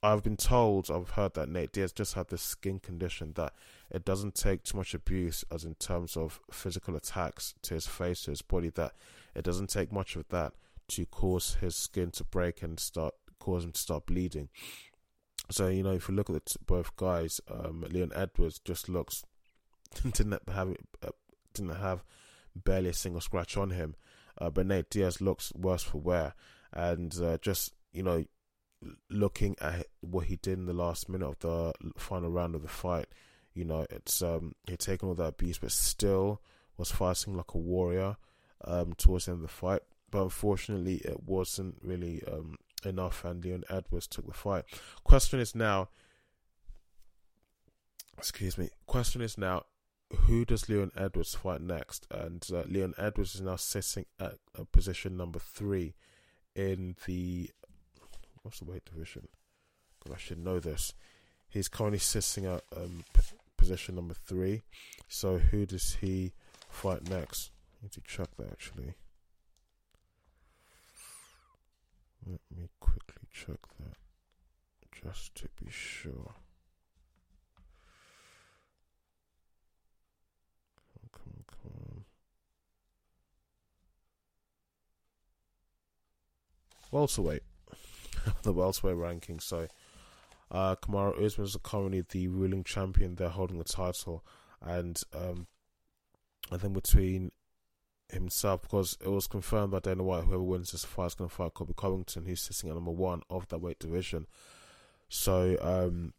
I've 0.03 0.23
been 0.23 0.37
told, 0.37 0.91
I've 0.91 1.11
heard 1.11 1.35
that 1.35 1.49
Nate 1.49 1.73
Diaz 1.73 1.93
just 1.93 2.15
had 2.15 2.29
this 2.29 2.43
skin 2.43 2.81
condition 2.81 3.33
that 3.35 3.53
it 3.91 4.05
doesn't 4.05 4.35
take 4.35 4.63
too 4.63 4.77
much 4.77 4.95
abuse, 4.95 5.45
as 5.53 5.65
in 5.65 5.75
terms 5.75 6.17
of 6.17 6.41
physical 6.51 6.97
attacks 6.97 7.55
to 7.63 7.75
his 7.75 7.87
face, 7.87 8.23
to 8.23 8.31
his 8.31 8.43
body, 8.43 8.71
that 8.71 8.95
it 9.35 9.45
doesn't 9.45 9.71
take 9.71 9.93
much 9.93 10.17
of 10.17 10.29
that 10.29 10.55
to 10.89 11.07
cause 11.07 11.57
his 11.61 11.77
skin 11.77 12.11
to 12.13 12.25
break 12.25 12.63
and 12.63 12.81
start 12.81 13.15
cause 13.39 13.65
him 13.65 13.73
to 13.73 13.81
start 13.81 14.07
bleeding. 14.07 14.49
So 15.51 15.69
you 15.69 15.83
know, 15.83 15.93
if 15.93 16.09
you 16.09 16.15
look 16.15 16.31
at 16.31 16.47
t- 16.47 16.57
both 16.65 16.97
guys, 16.97 17.41
um, 17.51 17.85
Leon 17.89 18.13
Edwards 18.15 18.59
just 18.59 18.89
looks 18.89 19.25
didn't 20.03 20.49
have 20.49 20.77
uh, 21.03 21.11
didn't 21.55 21.77
have 21.77 22.03
barely 22.57 22.91
a 22.91 22.95
single 22.95 23.21
scratch 23.21 23.57
on 23.57 23.71
him, 23.71 23.95
uh, 24.39 24.51
Diaz 24.91 25.21
looks 25.21 25.53
worse 25.55 25.83
for 25.83 25.99
wear, 25.99 26.35
and 26.73 27.15
uh, 27.21 27.39
just 27.39 27.73
you 27.93 28.03
know, 28.03 28.25
looking 29.11 29.57
at 29.61 29.87
what 30.01 30.27
he 30.27 30.37
did 30.37 30.59
in 30.59 30.67
the 30.67 30.73
last 30.73 31.09
minute 31.09 31.27
of 31.27 31.39
the 31.41 31.73
final 31.97 32.31
round 32.31 32.55
of 32.55 32.63
the 32.63 32.69
fight, 32.69 33.07
you 33.55 33.65
know, 33.65 33.87
it's 33.91 34.23
um 34.23 34.55
he'd 34.67 34.79
taken 34.79 35.09
all 35.09 35.15
that 35.15 35.25
abuse, 35.25 35.59
but 35.59 35.73
still 35.73 36.41
was 36.77 36.91
fighting 36.91 37.37
like 37.37 37.55
a 37.55 37.59
warrior 37.59 38.17
um 38.65 38.95
towards 38.95 39.27
the 39.27 39.33
end 39.33 39.39
of 39.39 39.43
the 39.43 39.49
fight. 39.49 39.83
But 40.11 40.23
unfortunately, 40.25 40.97
it 40.97 41.23
wasn't 41.25 41.77
really 41.83 42.23
um 42.31 42.57
enough, 42.85 43.25
and 43.25 43.45
Leon 43.45 43.65
Edwards 43.69 44.07
took 44.07 44.27
the 44.27 44.33
fight. 44.33 44.65
Question 45.05 45.41
is 45.41 45.55
now, 45.55 45.89
excuse 48.19 48.59
me. 48.59 48.71
Question 48.87 49.21
is 49.21 49.37
now, 49.39 49.65
who 50.27 50.45
does 50.45 50.69
Leon 50.69 50.93
Edwards 50.97 51.35
fight 51.35 51.61
next? 51.61 52.07
And 52.11 52.47
uh, 52.53 52.63
Leon 52.69 52.95
Edwards 52.99 53.35
is 53.35 53.41
now 53.41 53.57
sitting 53.57 54.07
at 54.21 54.35
uh, 54.59 54.65
position 54.73 55.17
number 55.17 55.39
three 55.39 55.95
in 56.55 56.97
the 57.07 57.51
what's 58.43 58.59
the 58.59 58.65
weight 58.65 58.85
division? 58.85 59.29
Because 59.99 60.17
I 60.17 60.19
should 60.19 60.39
know 60.39 60.61
this. 60.61 60.95
He's 61.49 61.69
currently 61.69 61.99
sitting 61.99 62.47
at 62.47 62.63
um, 62.77 63.05
p- 63.15 63.23
position 63.57 63.95
number 63.95 64.15
three. 64.15 64.63
So 65.09 65.39
who 65.39 65.67
does 65.67 65.99
he 66.01 66.33
fight 66.69 67.09
next? 67.09 67.51
I 67.81 67.85
need 67.85 67.93
to 67.93 68.01
check 68.01 68.29
that 68.39 68.51
actually. 68.51 68.95
Let 72.27 72.41
me 72.57 72.69
quickly 72.81 73.27
check 73.33 73.59
that 73.81 73.97
just 75.03 75.35
to 75.37 75.49
be 75.63 75.71
sure. 75.71 76.35
Come 81.13 81.33
on, 81.37 81.45
come 81.47 81.73
on. 81.89 82.05
Welterweight. 86.93 87.43
the 88.43 88.53
welterweight 88.53 88.97
ranking. 88.97 89.41
So, 89.41 89.67
uh, 90.51 90.77
Kamaru 90.77 91.25
Usman 91.25 91.47
is 91.47 91.57
currently 91.63 92.05
the 92.09 92.29
ruling 92.29 92.65
champion. 92.65 93.15
They're 93.15 93.29
holding 93.29 93.59
the 93.59 93.65
title, 93.65 94.25
and 94.61 95.01
um, 95.15 95.47
I 96.51 96.59
think 96.59 96.75
between 96.75 97.33
himself, 98.11 98.63
because 98.63 98.97
it 99.01 99.09
was 99.09 99.27
confirmed 99.27 99.73
by 99.73 99.81
Dana 99.81 100.03
White, 100.03 100.25
whoever 100.25 100.43
wins 100.43 100.73
this 100.73 100.85
fight 100.85 101.07
is 101.07 101.15
going 101.15 101.31
to 101.31 101.35
fight 101.35 101.55
Colby 101.55 101.75
Covington, 101.77 102.27
who's 102.27 102.43
sitting 102.43 102.69
at 102.69 102.75
number 102.75 102.91
one 102.91 103.23
of 103.31 103.49
that 103.49 103.59
weight 103.59 103.79
division. 103.79 104.27
So, 105.09 105.57
um, 105.61 106.13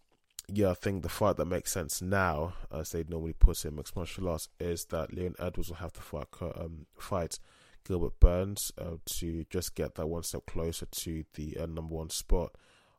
yeah, 0.47 0.71
I 0.71 0.73
think 0.73 1.03
the 1.03 1.09
fight 1.09 1.37
that 1.37 1.45
makes 1.45 1.71
sense 1.71 2.01
now, 2.01 2.53
as 2.71 2.91
they 2.91 3.05
normally 3.07 3.33
put 3.33 3.63
it 3.63 3.67
in 3.67 3.75
mixed 3.75 3.95
martial 3.95 4.27
arts, 4.27 4.49
is 4.59 4.85
that 4.85 5.13
Leon 5.13 5.35
Edwards 5.39 5.69
will 5.69 5.77
have 5.77 5.93
to 5.93 6.01
fight 6.01 6.27
um, 6.41 6.87
fight 6.97 7.39
Gilbert 7.85 8.19
Burns 8.19 8.71
uh, 8.77 8.97
to 9.05 9.45
just 9.49 9.75
get 9.75 9.95
that 9.95 10.07
one 10.07 10.23
step 10.23 10.45
closer 10.45 10.85
to 10.85 11.23
the 11.33 11.57
uh, 11.57 11.65
number 11.65 11.95
one 11.95 12.09
spot. 12.09 12.55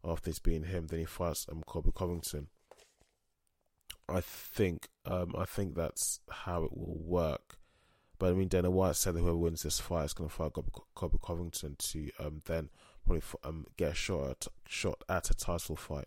After 0.06 0.28
this 0.30 0.38
being 0.38 0.64
him, 0.64 0.88
then 0.88 0.98
he 0.98 1.04
fights 1.06 1.46
um, 1.50 1.62
Colby 1.66 1.90
Covington. 1.94 2.48
I 4.06 4.20
think 4.20 4.88
um, 5.06 5.34
I 5.36 5.46
think 5.46 5.74
that's 5.74 6.20
how 6.28 6.64
it 6.64 6.76
will 6.76 6.98
work. 6.98 7.58
But 8.18 8.30
I 8.30 8.32
mean, 8.34 8.48
Dana 8.48 8.70
White 8.70 8.96
said 8.96 9.14
that 9.14 9.20
whoever 9.20 9.36
wins 9.36 9.62
this 9.62 9.80
fight 9.80 10.04
is 10.04 10.12
going 10.12 10.28
to 10.28 10.34
fight 10.34 10.52
Colby 10.94 11.18
Covington 11.22 11.76
to 11.78 12.10
um, 12.18 12.42
then 12.44 12.68
probably 13.04 13.22
um, 13.44 13.66
get 13.76 13.92
a 13.92 13.94
shot 13.94 14.30
at, 14.30 14.46
shot 14.68 15.02
at 15.08 15.30
a 15.30 15.34
title 15.34 15.76
fight. 15.76 16.06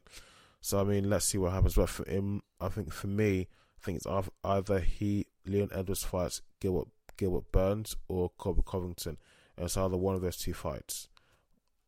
So 0.62 0.80
I 0.80 0.84
mean, 0.84 1.10
let's 1.10 1.26
see 1.26 1.38
what 1.38 1.54
happens. 1.54 1.76
But 1.76 1.90
for 1.90 2.08
him, 2.10 2.42
I 2.60 2.70
think 2.70 2.94
for 2.94 3.08
me, 3.08 3.48
I 3.82 3.86
think 3.86 3.98
it's 3.98 4.30
either 4.44 4.80
he 4.80 5.28
Leon 5.46 5.70
Edwards 5.74 6.04
fights 6.04 6.42
Gilbert 6.60 6.90
Gilbert 7.18 7.52
Burns 7.52 7.96
or 8.08 8.30
Colby 8.38 8.62
Covington. 8.66 9.18
It's 9.58 9.78
either 9.78 9.98
one 9.98 10.16
of 10.16 10.22
those 10.22 10.38
two 10.38 10.54
fights. 10.54 11.10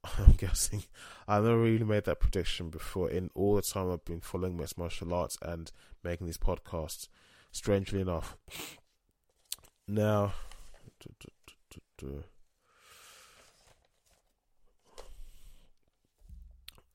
I'm 0.17 0.33
guessing. 0.33 0.83
I've 1.27 1.43
never 1.43 1.59
really 1.59 1.85
made 1.85 2.05
that 2.05 2.19
prediction 2.19 2.69
before 2.69 3.09
in 3.09 3.29
all 3.35 3.55
the 3.55 3.61
time 3.61 3.91
I've 3.91 4.05
been 4.05 4.21
following 4.21 4.57
mixed 4.57 4.77
martial 4.77 5.13
arts 5.13 5.37
and 5.41 5.71
making 6.03 6.27
these 6.27 6.37
podcasts. 6.37 7.07
Strangely 7.51 8.01
enough. 8.01 8.37
Now, 9.87 10.33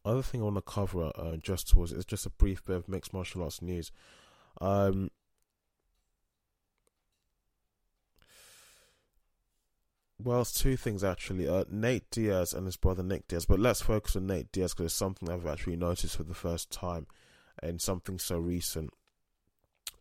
other 0.05 0.23
thing 0.23 0.41
I 0.41 0.45
want 0.45 0.57
to 0.57 0.63
cover 0.63 1.11
uh, 1.17 1.37
just 1.37 1.69
towards 1.69 1.93
it's 1.93 2.05
just 2.05 2.27
a 2.27 2.31
brief 2.31 2.65
bit 2.65 2.77
of 2.77 2.89
mixed 2.89 3.13
martial 3.13 3.43
arts 3.43 3.63
news. 3.63 3.91
Um, 4.61 5.11
Well, 10.23 10.43
it's 10.43 10.53
two 10.53 10.77
things 10.77 11.03
actually. 11.03 11.49
Uh, 11.49 11.65
Nate 11.71 12.09
Diaz 12.11 12.53
and 12.53 12.67
his 12.67 12.77
brother 12.77 13.03
Nick 13.03 13.27
Diaz, 13.29 13.47
but 13.47 13.59
let's 13.59 13.83
focus 13.83 14.17
on 14.17 14.27
Nate 14.27 14.51
Diaz 14.53 14.73
because 14.73 14.87
it's 14.87 14.95
something 14.95 15.29
I've 15.29 15.47
actually 15.47 15.77
noticed 15.77 16.17
for 16.17 16.23
the 16.23 16.35
first 16.35 16.71
time, 16.71 17.07
and 17.63 17.81
something 17.81 18.19
so 18.19 18.39
recent. 18.39 18.91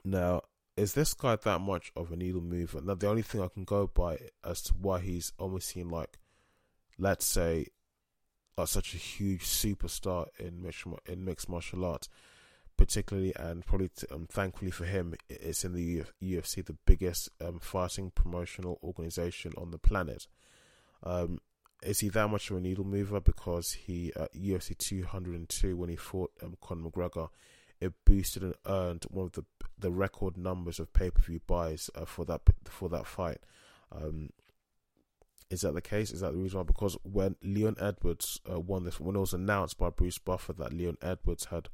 Now, 0.03 0.41
is 0.77 0.93
this 0.93 1.13
guy 1.13 1.35
that 1.35 1.61
much 1.61 1.91
of 1.95 2.11
a 2.11 2.15
needle 2.15 2.41
mover? 2.41 2.81
Now, 2.81 2.95
the 2.95 3.07
only 3.07 3.21
thing 3.21 3.41
I 3.41 3.47
can 3.47 3.63
go 3.63 3.87
by 3.87 4.17
as 4.43 4.61
to 4.63 4.73
why 4.73 4.99
he's 4.99 5.33
almost 5.39 5.69
seen 5.69 5.89
like, 5.89 6.19
let's 6.97 7.25
say, 7.25 7.67
like 8.57 8.67
such 8.67 8.93
a 8.93 8.97
huge 8.97 9.43
superstar 9.43 10.27
in 10.39 10.61
mixed 10.61 10.85
in 11.07 11.25
mixed 11.25 11.49
martial 11.49 11.85
arts 11.85 12.07
particularly 12.77 13.33
and 13.35 13.65
probably 13.65 13.89
um, 14.11 14.27
thankfully 14.29 14.71
for 14.71 14.85
him, 14.85 15.15
it's 15.29 15.63
in 15.63 15.73
the 15.73 16.03
UFC, 16.21 16.65
the 16.65 16.77
biggest 16.85 17.29
um, 17.41 17.59
fighting 17.59 18.11
promotional 18.11 18.79
organization 18.83 19.53
on 19.57 19.71
the 19.71 19.77
planet. 19.77 20.27
Um, 21.03 21.39
is 21.81 21.99
he 21.99 22.09
that 22.09 22.29
much 22.29 22.49
of 22.49 22.57
a 22.57 22.61
needle 22.61 22.85
mover? 22.85 23.19
Because 23.19 23.73
he 23.73 24.13
at 24.15 24.33
UFC 24.33 24.77
202 24.77 25.75
when 25.75 25.89
he 25.89 25.95
fought 25.95 26.31
um, 26.41 26.55
Conor 26.61 26.89
McGregor, 26.89 27.29
it 27.79 27.93
boosted 28.05 28.43
and 28.43 28.55
earned 28.65 29.05
one 29.09 29.25
of 29.25 29.31
the 29.33 29.45
the 29.77 29.91
record 29.91 30.37
numbers 30.37 30.79
of 30.79 30.93
pay 30.93 31.11
per 31.11 31.21
view 31.21 31.41
buys 31.45 31.89
uh, 31.95 32.05
for 32.05 32.25
that 32.25 32.41
for 32.65 32.89
that 32.89 33.05
fight. 33.05 33.39
Um, 33.91 34.29
is 35.49 35.61
that 35.61 35.73
the 35.73 35.81
case? 35.81 36.11
Is 36.11 36.21
that 36.21 36.31
the 36.31 36.39
reason 36.39 36.57
why? 36.57 36.63
Because 36.63 36.97
when 37.03 37.35
Leon 37.43 37.75
Edwards 37.79 38.39
uh, 38.49 38.59
won 38.59 38.85
this, 38.85 38.99
when 38.99 39.15
it 39.15 39.19
was 39.19 39.33
announced 39.33 39.77
by 39.77 39.89
Bruce 39.89 40.17
Buffer 40.17 40.53
that 40.53 40.73
Leon 40.73 40.97
Edwards 41.01 41.45
had 41.45 41.69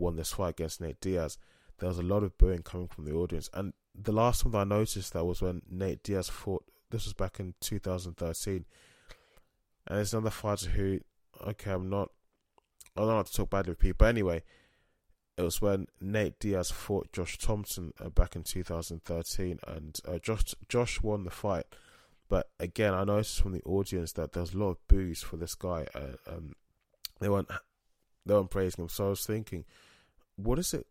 won 0.00 0.16
this 0.16 0.32
fight 0.32 0.50
against 0.50 0.80
Nate 0.80 1.00
Diaz, 1.00 1.38
there 1.78 1.88
was 1.88 1.98
a 1.98 2.02
lot 2.02 2.22
of 2.22 2.36
booing 2.38 2.62
coming 2.62 2.88
from 2.88 3.04
the 3.04 3.12
audience. 3.12 3.48
And 3.52 3.72
the 3.94 4.12
last 4.12 4.42
time 4.42 4.52
that 4.52 4.58
I 4.58 4.64
noticed 4.64 5.12
that 5.12 5.24
was 5.24 5.42
when 5.42 5.62
Nate 5.70 6.02
Diaz 6.02 6.28
fought. 6.28 6.64
This 6.90 7.04
was 7.04 7.14
back 7.14 7.38
in 7.38 7.54
2013, 7.60 8.64
and 9.86 10.00
it's 10.00 10.12
another 10.12 10.30
fighter 10.30 10.70
who, 10.70 10.98
okay, 11.46 11.70
I'm 11.70 11.88
not, 11.88 12.10
I 12.96 13.02
don't 13.02 13.14
want 13.14 13.28
to 13.28 13.32
talk 13.32 13.50
badly 13.50 13.70
of 13.72 13.78
people. 13.78 13.98
But 13.98 14.08
anyway, 14.08 14.42
it 15.36 15.42
was 15.42 15.62
when 15.62 15.86
Nate 16.00 16.40
Diaz 16.40 16.72
fought 16.72 17.12
Josh 17.12 17.38
Thomson 17.38 17.92
uh, 18.04 18.08
back 18.08 18.34
in 18.34 18.42
2013, 18.42 19.60
and 19.68 20.00
uh, 20.06 20.18
Josh 20.18 20.54
Josh 20.68 21.00
won 21.00 21.22
the 21.22 21.30
fight. 21.30 21.66
But 22.28 22.50
again, 22.58 22.92
I 22.94 23.04
noticed 23.04 23.40
from 23.40 23.52
the 23.52 23.62
audience 23.62 24.12
that 24.12 24.32
there 24.32 24.42
was 24.42 24.54
a 24.54 24.58
lot 24.58 24.70
of 24.70 24.88
boos 24.88 25.22
for 25.22 25.36
this 25.36 25.54
guy. 25.54 25.86
Uh, 25.94 26.16
um, 26.28 26.54
they 27.20 27.28
weren't 27.28 27.50
they 28.26 28.34
weren't 28.34 28.50
praising 28.50 28.84
him. 28.84 28.88
So 28.88 29.06
I 29.06 29.10
was 29.10 29.24
thinking, 29.24 29.64
what 30.42 30.58
is 30.58 30.74
it? 30.74 30.86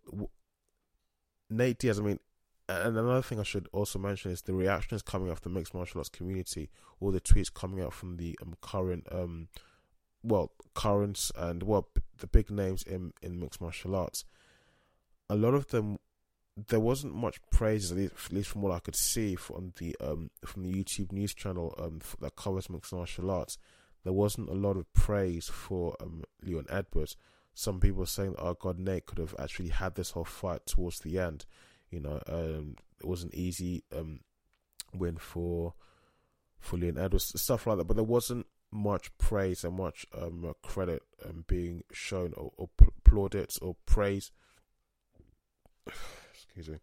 Nate 1.50 1.80
Diaz, 1.80 2.00
I 2.00 2.04
mean, 2.04 2.20
and 2.68 2.96
another 2.96 3.24
thing 3.24 3.40
I 3.40 3.44
should 3.44 3.68
also 3.72 3.98
mention 3.98 4.32
is 4.32 4.44
the 4.44 4.54
reactions 4.54 5.02
coming 5.02 5.32
off 5.32 5.42
the 5.42 5.50
mixed 5.50 5.74
martial 5.74 6.00
arts 6.00 6.10
community, 6.10 6.70
all 7.00 7.12
the 7.12 7.20
tweets 7.20 7.52
coming 7.52 7.84
out 7.84 7.94
from 7.94 8.18
the 8.18 8.38
um, 8.42 8.56
current, 8.62 9.08
um, 9.12 9.48
well, 10.22 10.52
currents 10.76 11.32
and 11.36 11.64
well, 11.64 11.88
the 12.20 12.28
big 12.28 12.52
names 12.52 12.84
in 12.84 13.14
in 13.22 13.40
mixed 13.40 13.60
martial 13.60 13.96
arts. 13.96 14.24
A 15.30 15.36
lot 15.36 15.56
of 15.56 15.68
them, 15.68 15.98
there 16.68 16.80
wasn't 16.80 17.16
much 17.16 17.40
praise, 17.52 17.92
at 17.92 17.98
least, 17.98 18.14
at 18.26 18.32
least 18.34 18.50
from 18.50 18.62
what 18.62 18.74
I 18.74 18.80
could 18.80 18.96
see 18.96 19.36
from 19.36 19.74
the 19.80 19.96
um 20.00 20.30
from 20.46 20.64
the 20.64 20.72
YouTube 20.72 21.12
news 21.12 21.34
channel 21.34 21.74
um 21.80 22.02
that 22.22 22.36
covers 22.36 22.70
mixed 22.70 22.94
martial 22.94 23.32
arts. 23.32 23.58
There 24.04 24.14
wasn't 24.14 24.50
a 24.50 24.54
lot 24.54 24.78
of 24.78 24.92
praise 24.94 25.48
for 25.48 25.96
um 26.00 26.24
Leon 26.44 26.68
Edwards 26.70 27.16
some 27.54 27.80
people 27.80 28.06
saying, 28.06 28.36
"Oh 28.38 28.54
God, 28.54 28.80
Nate 28.80 29.06
could 29.06 29.18
have 29.18 29.36
actually 29.40 29.70
had 29.70 29.96
this 29.96 30.12
whole 30.12 30.26
fight 30.26 30.66
towards 30.66 31.00
the 31.00 31.20
end." 31.20 31.46
You 31.90 32.00
know, 32.00 32.22
um, 32.28 32.76
it 33.00 33.06
was 33.06 33.24
an 33.24 33.32
easy 33.34 33.84
um, 33.96 34.22
win 34.94 35.18
for 35.18 35.74
for 36.60 36.78
Leon 36.78 36.98
Edwards, 36.98 37.40
stuff 37.42 37.68
like 37.68 37.78
that. 37.78 37.86
But 37.86 37.96
there 37.96 38.04
wasn't 38.04 38.46
much 38.72 39.16
praise 39.18 39.64
and 39.64 39.78
much 39.78 40.06
um, 40.16 40.54
credit 40.62 41.02
um, 41.26 41.46
being 41.48 41.84
shown 41.92 42.34
or, 42.38 42.52
or 42.58 42.70
plaudits 43.04 43.58
or 43.60 43.76
praise. 43.86 44.32
Excuse 46.34 46.70
me, 46.70 46.78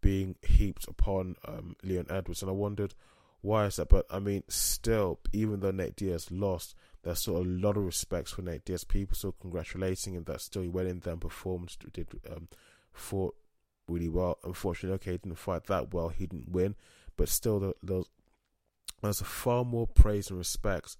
being 0.00 0.36
heaped 0.42 0.86
upon 0.88 1.36
um, 1.46 1.76
Leon 1.82 2.06
Edwards, 2.10 2.42
and 2.42 2.50
I 2.50 2.54
wondered 2.54 2.94
why 3.40 3.66
is 3.66 3.76
that. 3.76 3.88
But 3.88 4.06
I 4.10 4.18
mean, 4.18 4.44
still, 4.48 5.20
even 5.32 5.60
though 5.60 5.70
Nate 5.70 5.96
Diaz 5.96 6.30
lost, 6.30 6.74
there's 7.08 7.20
still 7.20 7.38
a 7.38 7.42
lot 7.42 7.78
of 7.78 7.86
respects 7.86 8.32
for 8.32 8.42
Nate 8.42 8.66
Diaz. 8.66 8.84
People 8.84 9.16
still 9.16 9.32
congratulating 9.32 10.12
him 10.12 10.24
that 10.24 10.42
still 10.42 10.60
he 10.60 10.68
went 10.68 10.88
in 10.88 11.00
there 11.00 11.14
and 11.14 11.22
performed, 11.22 11.74
did 11.94 12.06
um, 12.30 12.48
fought 12.92 13.34
really 13.88 14.10
well. 14.10 14.36
Unfortunately, 14.44 14.94
okay, 14.96 15.12
he 15.12 15.16
didn't 15.16 15.38
fight 15.38 15.64
that 15.68 15.94
well. 15.94 16.10
He 16.10 16.26
didn't 16.26 16.52
win, 16.52 16.74
but 17.16 17.30
still, 17.30 17.72
there's 17.82 18.04
there's 19.00 19.22
far 19.22 19.64
more 19.64 19.86
praise 19.86 20.28
and 20.28 20.38
respect 20.38 20.98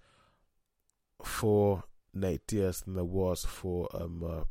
for 1.22 1.84
Nate 2.14 2.46
Diaz 2.46 2.80
than 2.86 2.94
there 2.94 3.04
was 3.04 3.44
for 3.44 3.86
um 3.94 4.24
uh, 4.26 4.44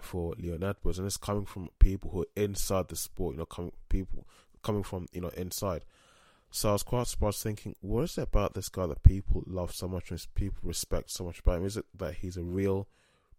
for 0.00 0.34
Leon 0.38 0.64
Edwards, 0.64 0.98
and 0.98 1.04
it's 1.04 1.18
coming 1.18 1.44
from 1.44 1.68
people 1.78 2.12
who 2.12 2.22
are 2.22 2.42
inside 2.42 2.88
the 2.88 2.96
sport. 2.96 3.34
You 3.34 3.40
know, 3.40 3.44
coming 3.44 3.72
people 3.90 4.26
coming 4.62 4.82
from 4.82 5.06
you 5.12 5.20
know 5.20 5.30
inside. 5.36 5.84
So 6.50 6.70
I 6.70 6.72
was 6.72 6.82
quite 6.82 7.06
surprised, 7.06 7.42
thinking, 7.42 7.74
what 7.80 8.04
is 8.04 8.18
it 8.18 8.22
about 8.22 8.54
this 8.54 8.68
guy 8.68 8.86
that 8.86 9.02
people 9.02 9.42
love 9.46 9.72
so 9.72 9.88
much 9.88 10.10
and 10.10 10.24
people 10.34 10.58
respect 10.62 11.10
so 11.10 11.24
much 11.24 11.40
about 11.40 11.58
him? 11.58 11.66
Is 11.66 11.76
it 11.76 11.84
that 11.94 12.14
he's 12.14 12.36
a 12.36 12.42
real, 12.42 12.88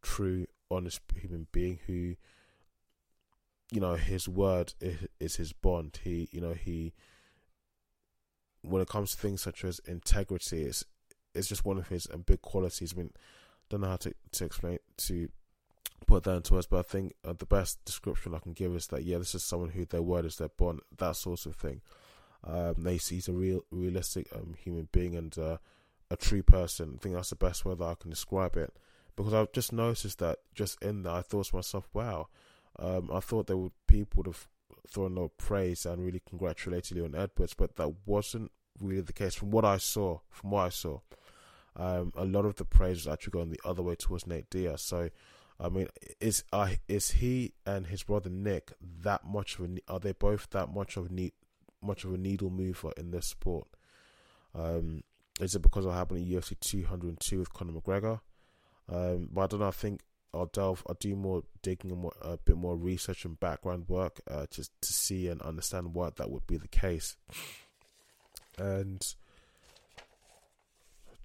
true, 0.02 0.46
honest 0.70 1.02
human 1.16 1.48
being 1.52 1.80
who, 1.88 2.16
you 3.72 3.82
know, 3.82 3.96
his 3.96 4.28
word 4.28 4.74
is, 4.80 5.08
is 5.20 5.36
his 5.38 5.54
bond. 5.54 6.00
He, 6.04 6.30
you 6.32 6.42
know, 6.42 6.54
he 6.54 6.94
when 8.62 8.82
it 8.82 8.90
comes 8.90 9.12
to 9.12 9.18
things 9.18 9.42
such 9.42 9.64
as 9.64 9.80
integrity, 9.80 10.64
it's 10.64 10.84
it's 11.34 11.48
just 11.48 11.66
one 11.66 11.78
of 11.78 11.88
his 11.88 12.08
um, 12.14 12.24
big 12.26 12.42
qualities. 12.42 12.94
I 12.94 12.98
mean, 13.00 13.12
don't 13.70 13.82
know 13.82 13.88
how 13.88 13.98
to 13.98 14.14
to 14.34 14.46
explain 14.46 14.80
to 14.98 15.30
put 16.06 16.24
that 16.24 16.36
into 16.36 16.54
words, 16.54 16.68
but 16.68 16.80
I 16.80 16.84
think 16.84 17.14
uh, 17.26 17.34
the 17.38 17.46
best 17.46 17.84
description 17.86 18.34
I 18.34 18.40
can 18.40 18.54
give 18.54 18.76
is 18.76 18.88
that 18.88 19.04
yeah, 19.04 19.18
this 19.18 19.36
is 19.36 19.44
someone 19.44 19.70
who 19.70 19.86
their 19.86 20.02
word 20.02 20.26
is 20.26 20.38
their 20.38 20.50
bond, 20.50 20.82
that 20.98 21.16
sort 21.16 21.46
of 21.46 21.56
thing. 21.56 21.82
Um, 22.48 22.76
they 22.78 22.98
see 22.98 23.16
he's 23.16 23.28
a 23.28 23.34
real, 23.34 23.62
realistic 23.72 24.28
um, 24.34 24.56
human 24.58 24.88
being 24.92 25.16
and 25.16 25.38
uh, 25.38 25.58
a 26.10 26.16
true 26.16 26.44
person. 26.44 26.94
I 26.96 27.04
think 27.04 27.16
that's 27.16 27.32
the 27.32 27.36
best 27.36 27.66
way 27.66 27.76
that 27.76 27.84
I 27.84 27.96
can 27.96 28.10
describe 28.10 28.56
it. 28.56 28.74
Because 29.16 29.34
I've 29.34 29.52
just 29.52 29.74
noticed 29.74 30.20
that 30.20 30.40
just 30.54 30.82
in 30.82 31.04
that, 31.04 31.12
I 31.12 31.22
thought 31.22 31.48
to 31.48 31.56
myself, 31.56 31.90
wow, 31.94 32.28
um, 32.80 33.10
I 33.12 33.20
thought 33.20 33.48
there 33.48 33.58
would 33.58 33.72
people 33.88 34.18
would 34.18 34.28
have 34.28 34.48
thrown 34.88 35.16
no 35.16 35.30
praise 35.30 35.86
and 35.86 36.06
really 36.06 36.22
congratulated 36.28 36.98
Leon 36.98 37.16
Edwards, 37.16 37.54
but 37.54 37.76
that 37.76 37.92
wasn't 38.06 38.52
really 38.80 39.02
the 39.02 39.14
case 39.14 39.36
from 39.36 39.52
what 39.52 39.66
I 39.66 39.78
saw. 39.78 40.20
From 40.30 40.52
what 40.52 40.66
I 40.68 40.70
saw, 40.70 41.00
um, 41.76 42.14
a 42.16 42.26
lot 42.26 42.46
of 42.46 42.56
the 42.56 42.66
praise 42.66 43.06
was 43.06 43.08
actually 43.08 43.32
going 43.32 43.50
the 43.50 43.60
other 43.66 43.82
way 43.82 43.96
towards 43.96 44.28
Nate 44.28 44.50
Diaz. 44.50 44.82
So, 44.82 45.10
I 45.60 45.70
mean, 45.70 45.88
is 46.22 46.44
uh, 46.54 46.70
is 46.88 47.12
he 47.12 47.54
and 47.66 47.88
his 47.88 48.04
brother 48.04 48.30
Nick 48.30 48.72
that 49.02 49.26
much 49.26 49.58
of 49.58 49.66
a? 49.66 49.92
Are 49.92 50.00
they 50.00 50.14
both 50.14 50.50
that 50.52 50.72
much 50.74 50.96
of 50.96 51.08
a 51.08 51.14
neat, 51.14 51.34
much 51.82 52.04
of 52.04 52.14
a 52.14 52.18
needle 52.18 52.50
mover 52.50 52.92
in 52.98 53.12
this 53.12 53.28
sport? 53.28 53.68
Um, 54.56 55.04
is 55.40 55.56
it 55.56 55.62
because 55.62 55.86
of 55.86 55.92
what 55.92 55.98
happened 55.98 56.22
at 56.22 56.42
UFC 56.42 56.60
202 56.60 57.40
with 57.40 57.54
Conor 57.54 57.74
McGregor? 57.74 58.20
Um, 58.90 59.30
but 59.32 59.42
I 59.42 59.48
don't 59.48 59.60
know. 59.60 59.68
I 59.68 59.72
think 59.72 60.02
I'll 60.34 60.48
delve, 60.48 60.84
I'll 60.88 60.98
do 61.00 61.16
more 61.16 61.44
digging 61.62 61.92
and 61.92 62.02
more, 62.02 62.14
a 62.22 62.38
bit 62.38 62.58
more 62.58 62.76
research 62.76 63.26
and 63.26 63.40
background 63.40 63.86
work 63.88 64.22
uh, 64.30 64.46
just 64.50 64.72
to 64.82 64.94
see 64.94 65.28
and 65.28 65.42
understand 65.42 65.94
why 65.94 66.10
that 66.16 66.30
would 66.30 66.48
be 66.48 66.58
the 66.58 66.68
case. 66.68 67.16
And 68.58 69.06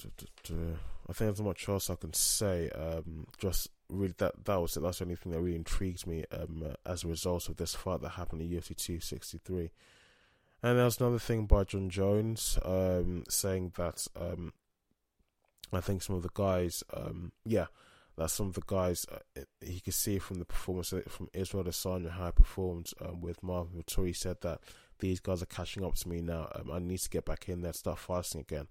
I 0.05 1.13
think 1.13 1.29
there's 1.29 1.41
not 1.41 1.49
much 1.49 1.69
else 1.69 1.91
I 1.91 1.95
can 1.95 2.13
say. 2.13 2.71
Um, 2.71 3.27
just 3.39 3.69
really 3.89 4.15
that 4.19 4.45
that 4.45 4.61
was 4.61 4.77
it. 4.77 4.81
That's 4.83 4.99
the 4.99 5.05
only 5.05 5.17
thing 5.17 5.33
that 5.33 5.41
really 5.41 5.57
intrigued 5.57 6.07
me 6.07 6.25
um, 6.33 6.75
as 6.87 7.05
a 7.05 7.09
result 7.09 7.49
of 7.49 7.57
this 7.57 7.75
fight 7.75 8.01
that 8.01 8.11
happened 8.11 8.43
at 8.43 8.49
UFC 8.49 8.77
263. 8.77 9.71
And 10.63 10.79
there's 10.79 11.01
another 11.01 11.19
thing 11.19 11.47
by 11.47 11.65
Jon 11.65 11.91
Jones 11.91 12.59
um, 12.65 13.25
saying 13.29 13.73
that 13.77 14.07
um, 14.15 14.53
I 15.73 15.81
think 15.81 16.03
some 16.03 16.15
of 16.15 16.23
the 16.23 16.31
guys, 16.33 16.85
um, 16.95 17.33
yeah, 17.45 17.67
that 18.17 18.31
some 18.31 18.49
of 18.49 18.55
the 18.55 18.63
guys 18.67 19.05
uh, 19.11 19.43
he 19.61 19.81
could 19.81 19.95
see 19.95 20.19
from 20.19 20.39
the 20.39 20.45
performance 20.45 20.95
from 21.09 21.29
Israel 21.33 21.65
Adesanya 21.65 22.11
how 22.11 22.27
he 22.27 22.33
performed 22.33 22.91
um, 23.01 23.21
with 23.21 23.43
Marvin 23.43 23.83
Vettori. 23.83 24.09
He 24.09 24.13
said 24.13 24.37
that 24.43 24.61
these 25.01 25.19
guys 25.19 25.43
are 25.43 25.47
catching 25.47 25.85
up 25.85 25.97
to 25.97 26.09
me 26.09 26.21
now. 26.21 26.49
Um, 26.55 26.71
I 26.71 26.79
need 26.79 26.99
to 27.01 27.11
get 27.11 27.25
back 27.25 27.49
in 27.49 27.63
there, 27.63 27.73
start 27.73 27.99
fighting 27.99 28.41
again. 28.41 28.69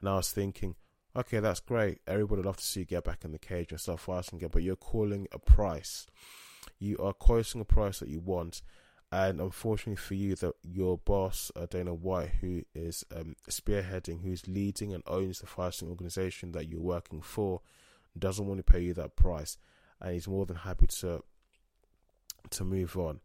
And 0.00 0.08
I 0.08 0.16
was 0.16 0.30
thinking, 0.30 0.76
okay, 1.16 1.40
that's 1.40 1.60
great. 1.60 2.00
Everybody 2.06 2.40
would 2.40 2.46
love 2.46 2.58
to 2.58 2.64
see 2.64 2.80
you 2.80 2.86
get 2.86 3.04
back 3.04 3.24
in 3.24 3.32
the 3.32 3.38
cage 3.38 3.72
and 3.72 3.80
start 3.80 4.00
fighting 4.00 4.38
again, 4.38 4.50
but 4.52 4.62
you're 4.62 4.76
calling 4.76 5.26
a 5.32 5.38
price. 5.38 6.06
You 6.78 6.98
are 6.98 7.12
quoting 7.12 7.60
a 7.60 7.64
price 7.64 7.98
that 7.98 8.08
you 8.08 8.20
want. 8.20 8.62
And 9.12 9.40
unfortunately 9.40 9.96
for 9.96 10.14
you, 10.14 10.34
that 10.36 10.54
your 10.62 10.98
boss 10.98 11.52
uh, 11.54 11.66
Dana 11.70 11.94
White, 11.94 12.30
who 12.40 12.62
is 12.74 13.04
um, 13.14 13.36
spearheading, 13.48 14.22
who's 14.22 14.48
leading 14.48 14.92
and 14.92 15.04
owns 15.06 15.38
the 15.38 15.46
fighting 15.46 15.88
organization 15.88 16.50
that 16.52 16.68
you're 16.68 16.80
working 16.80 17.20
for, 17.20 17.60
doesn't 18.18 18.46
want 18.46 18.58
to 18.58 18.72
pay 18.72 18.80
you 18.80 18.94
that 18.94 19.16
price, 19.16 19.56
and 20.00 20.14
he's 20.14 20.28
more 20.28 20.46
than 20.46 20.56
happy 20.56 20.86
to 20.86 21.22
to 22.50 22.64
move 22.64 22.96
on. 22.96 23.20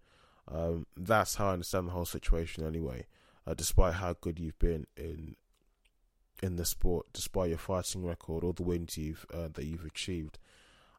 Um, 0.47 0.85
that's 0.95 1.35
how 1.35 1.49
I 1.49 1.53
understand 1.53 1.87
the 1.87 1.91
whole 1.91 2.05
situation, 2.05 2.65
anyway. 2.65 3.05
Uh, 3.45 3.53
despite 3.53 3.95
how 3.95 4.15
good 4.21 4.39
you've 4.39 4.59
been 4.59 4.85
in 4.95 5.35
in 6.41 6.55
the 6.55 6.65
sport, 6.65 7.07
despite 7.13 7.49
your 7.49 7.57
fighting 7.57 8.05
record, 8.05 8.43
all 8.43 8.53
the 8.53 8.63
wins 8.63 8.97
you've 8.97 9.25
uh, 9.33 9.49
that 9.53 9.65
you've 9.65 9.85
achieved. 9.85 10.37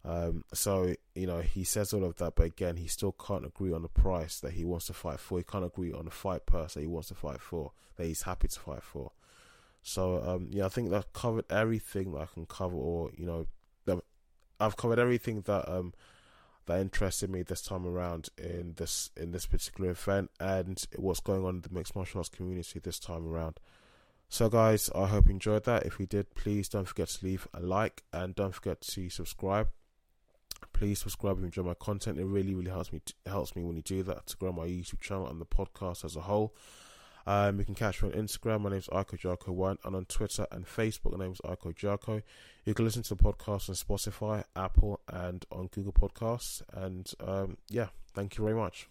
Um, 0.05 0.45
so 0.55 0.95
you 1.15 1.27
know 1.27 1.41
he 1.41 1.65
says 1.65 1.93
all 1.93 2.05
of 2.05 2.17
that, 2.17 2.35
but 2.35 2.47
again, 2.47 2.77
he 2.77 2.87
still 2.87 3.13
can't 3.13 3.45
agree 3.45 3.73
on 3.73 3.83
the 3.83 3.89
price 3.89 4.41
that 4.41 4.53
he 4.53 4.65
wants 4.65 4.87
to 4.87 4.95
fight 4.95 5.21
for. 5.21 5.39
He 5.39 5.45
can't 5.45 5.65
agree 5.65 5.93
on 5.93 6.07
the 6.07 6.11
fight 6.11 6.47
purse 6.47 6.75
that 6.75 6.81
he 6.81 6.87
wants 6.87 7.09
to 7.09 7.15
fight 7.15 7.41
for, 7.41 7.73
that 7.97 8.07
he's 8.07 8.23
happy 8.23 8.49
to 8.49 8.61
fight 8.61 8.83
for. 8.83 9.13
So 9.83 10.23
um, 10.25 10.49
yeah, 10.51 10.67
I 10.67 10.69
think 10.69 10.91
that 10.91 11.13
covered 11.13 11.45
everything 11.51 12.13
that 12.13 12.21
I 12.21 12.27
can 12.33 12.47
cover, 12.47 12.77
or 12.77 13.11
you 13.17 13.27
know, 13.27 13.47
I've 14.61 14.77
covered 14.77 14.99
everything 14.99 15.41
that 15.43 15.69
um 15.69 15.95
that 16.67 16.81
interested 16.81 17.31
me 17.31 17.43
this 17.43 17.63
time 17.63 17.87
around 17.87 18.29
in 18.39 18.75
this 18.77 19.11
in 19.17 19.33
this 19.33 19.47
particular 19.47 19.91
event 19.91 20.31
and 20.39 20.85
what's 20.97 21.21
going 21.21 21.45
on 21.45 21.57
in 21.57 21.61
the 21.63 21.71
mixed 21.73 21.97
martial 21.97 22.19
arts 22.19 22.29
community 22.29 22.79
this 22.79 22.99
time 22.99 23.27
around. 23.27 23.59
So 24.29 24.49
guys, 24.49 24.91
I 24.95 25.07
hope 25.07 25.27
you 25.27 25.33
enjoyed 25.33 25.65
that. 25.65 25.87
If 25.87 25.99
you 25.99 26.07
did, 26.07 26.35
please 26.35 26.69
don't 26.69 26.87
forget 26.87 27.09
to 27.09 27.25
leave 27.25 27.49
a 27.53 27.61
like 27.61 28.05
and 28.13 28.35
don't 28.35 28.55
forget 28.55 28.81
to 28.83 29.11
subscribe. 29.11 29.69
Please 30.73 31.01
subscribe 31.01 31.37
if 31.37 31.41
you 31.41 31.47
enjoy 31.47 31.63
my 31.63 31.75
content. 31.75 32.19
It 32.19 32.25
really, 32.25 32.55
really 32.55 32.71
helps 32.71 32.93
me 32.93 33.01
helps 33.27 33.55
me 33.57 33.63
when 33.63 33.77
you 33.77 33.83
do 33.83 34.03
that 34.05 34.27
to 34.27 34.37
grow 34.37 34.53
my 34.53 34.67
YouTube 34.67 35.01
channel 35.01 35.29
and 35.29 35.41
the 35.41 35.47
podcast 35.47 36.05
as 36.05 36.17
a 36.17 36.23
whole. 36.23 36.55
Um, 37.27 37.59
you 37.59 37.65
can 37.65 37.75
catch 37.75 38.03
me 38.03 38.11
on 38.11 38.15
Instagram. 38.15 38.63
My 38.63 38.71
name 38.71 38.79
is 38.79 38.89
Iko 38.89 39.19
Jarko1, 39.19 39.77
and 39.85 39.95
on 39.95 40.05
Twitter 40.07 40.47
and 40.51 40.65
Facebook, 40.65 41.17
my 41.17 41.25
name 41.25 41.33
is 41.33 41.41
Iko 41.41 41.75
Jarko. 41.75 42.23
You 42.65 42.75
can 42.75 42.85
listen 42.85 43.03
to 43.05 43.15
the 43.15 43.23
podcast 43.23 43.69
on 43.69 43.75
Spotify, 43.75 44.45
Apple, 44.57 45.01
and 45.09 45.45
on 45.53 45.69
Google 45.69 45.93
Podcasts. 45.93 46.63
And 46.73 47.13
um, 47.21 47.59
yeah, 47.69 47.89
thank 48.15 48.39
you 48.39 48.45
very 48.45 48.57
much. 48.57 48.89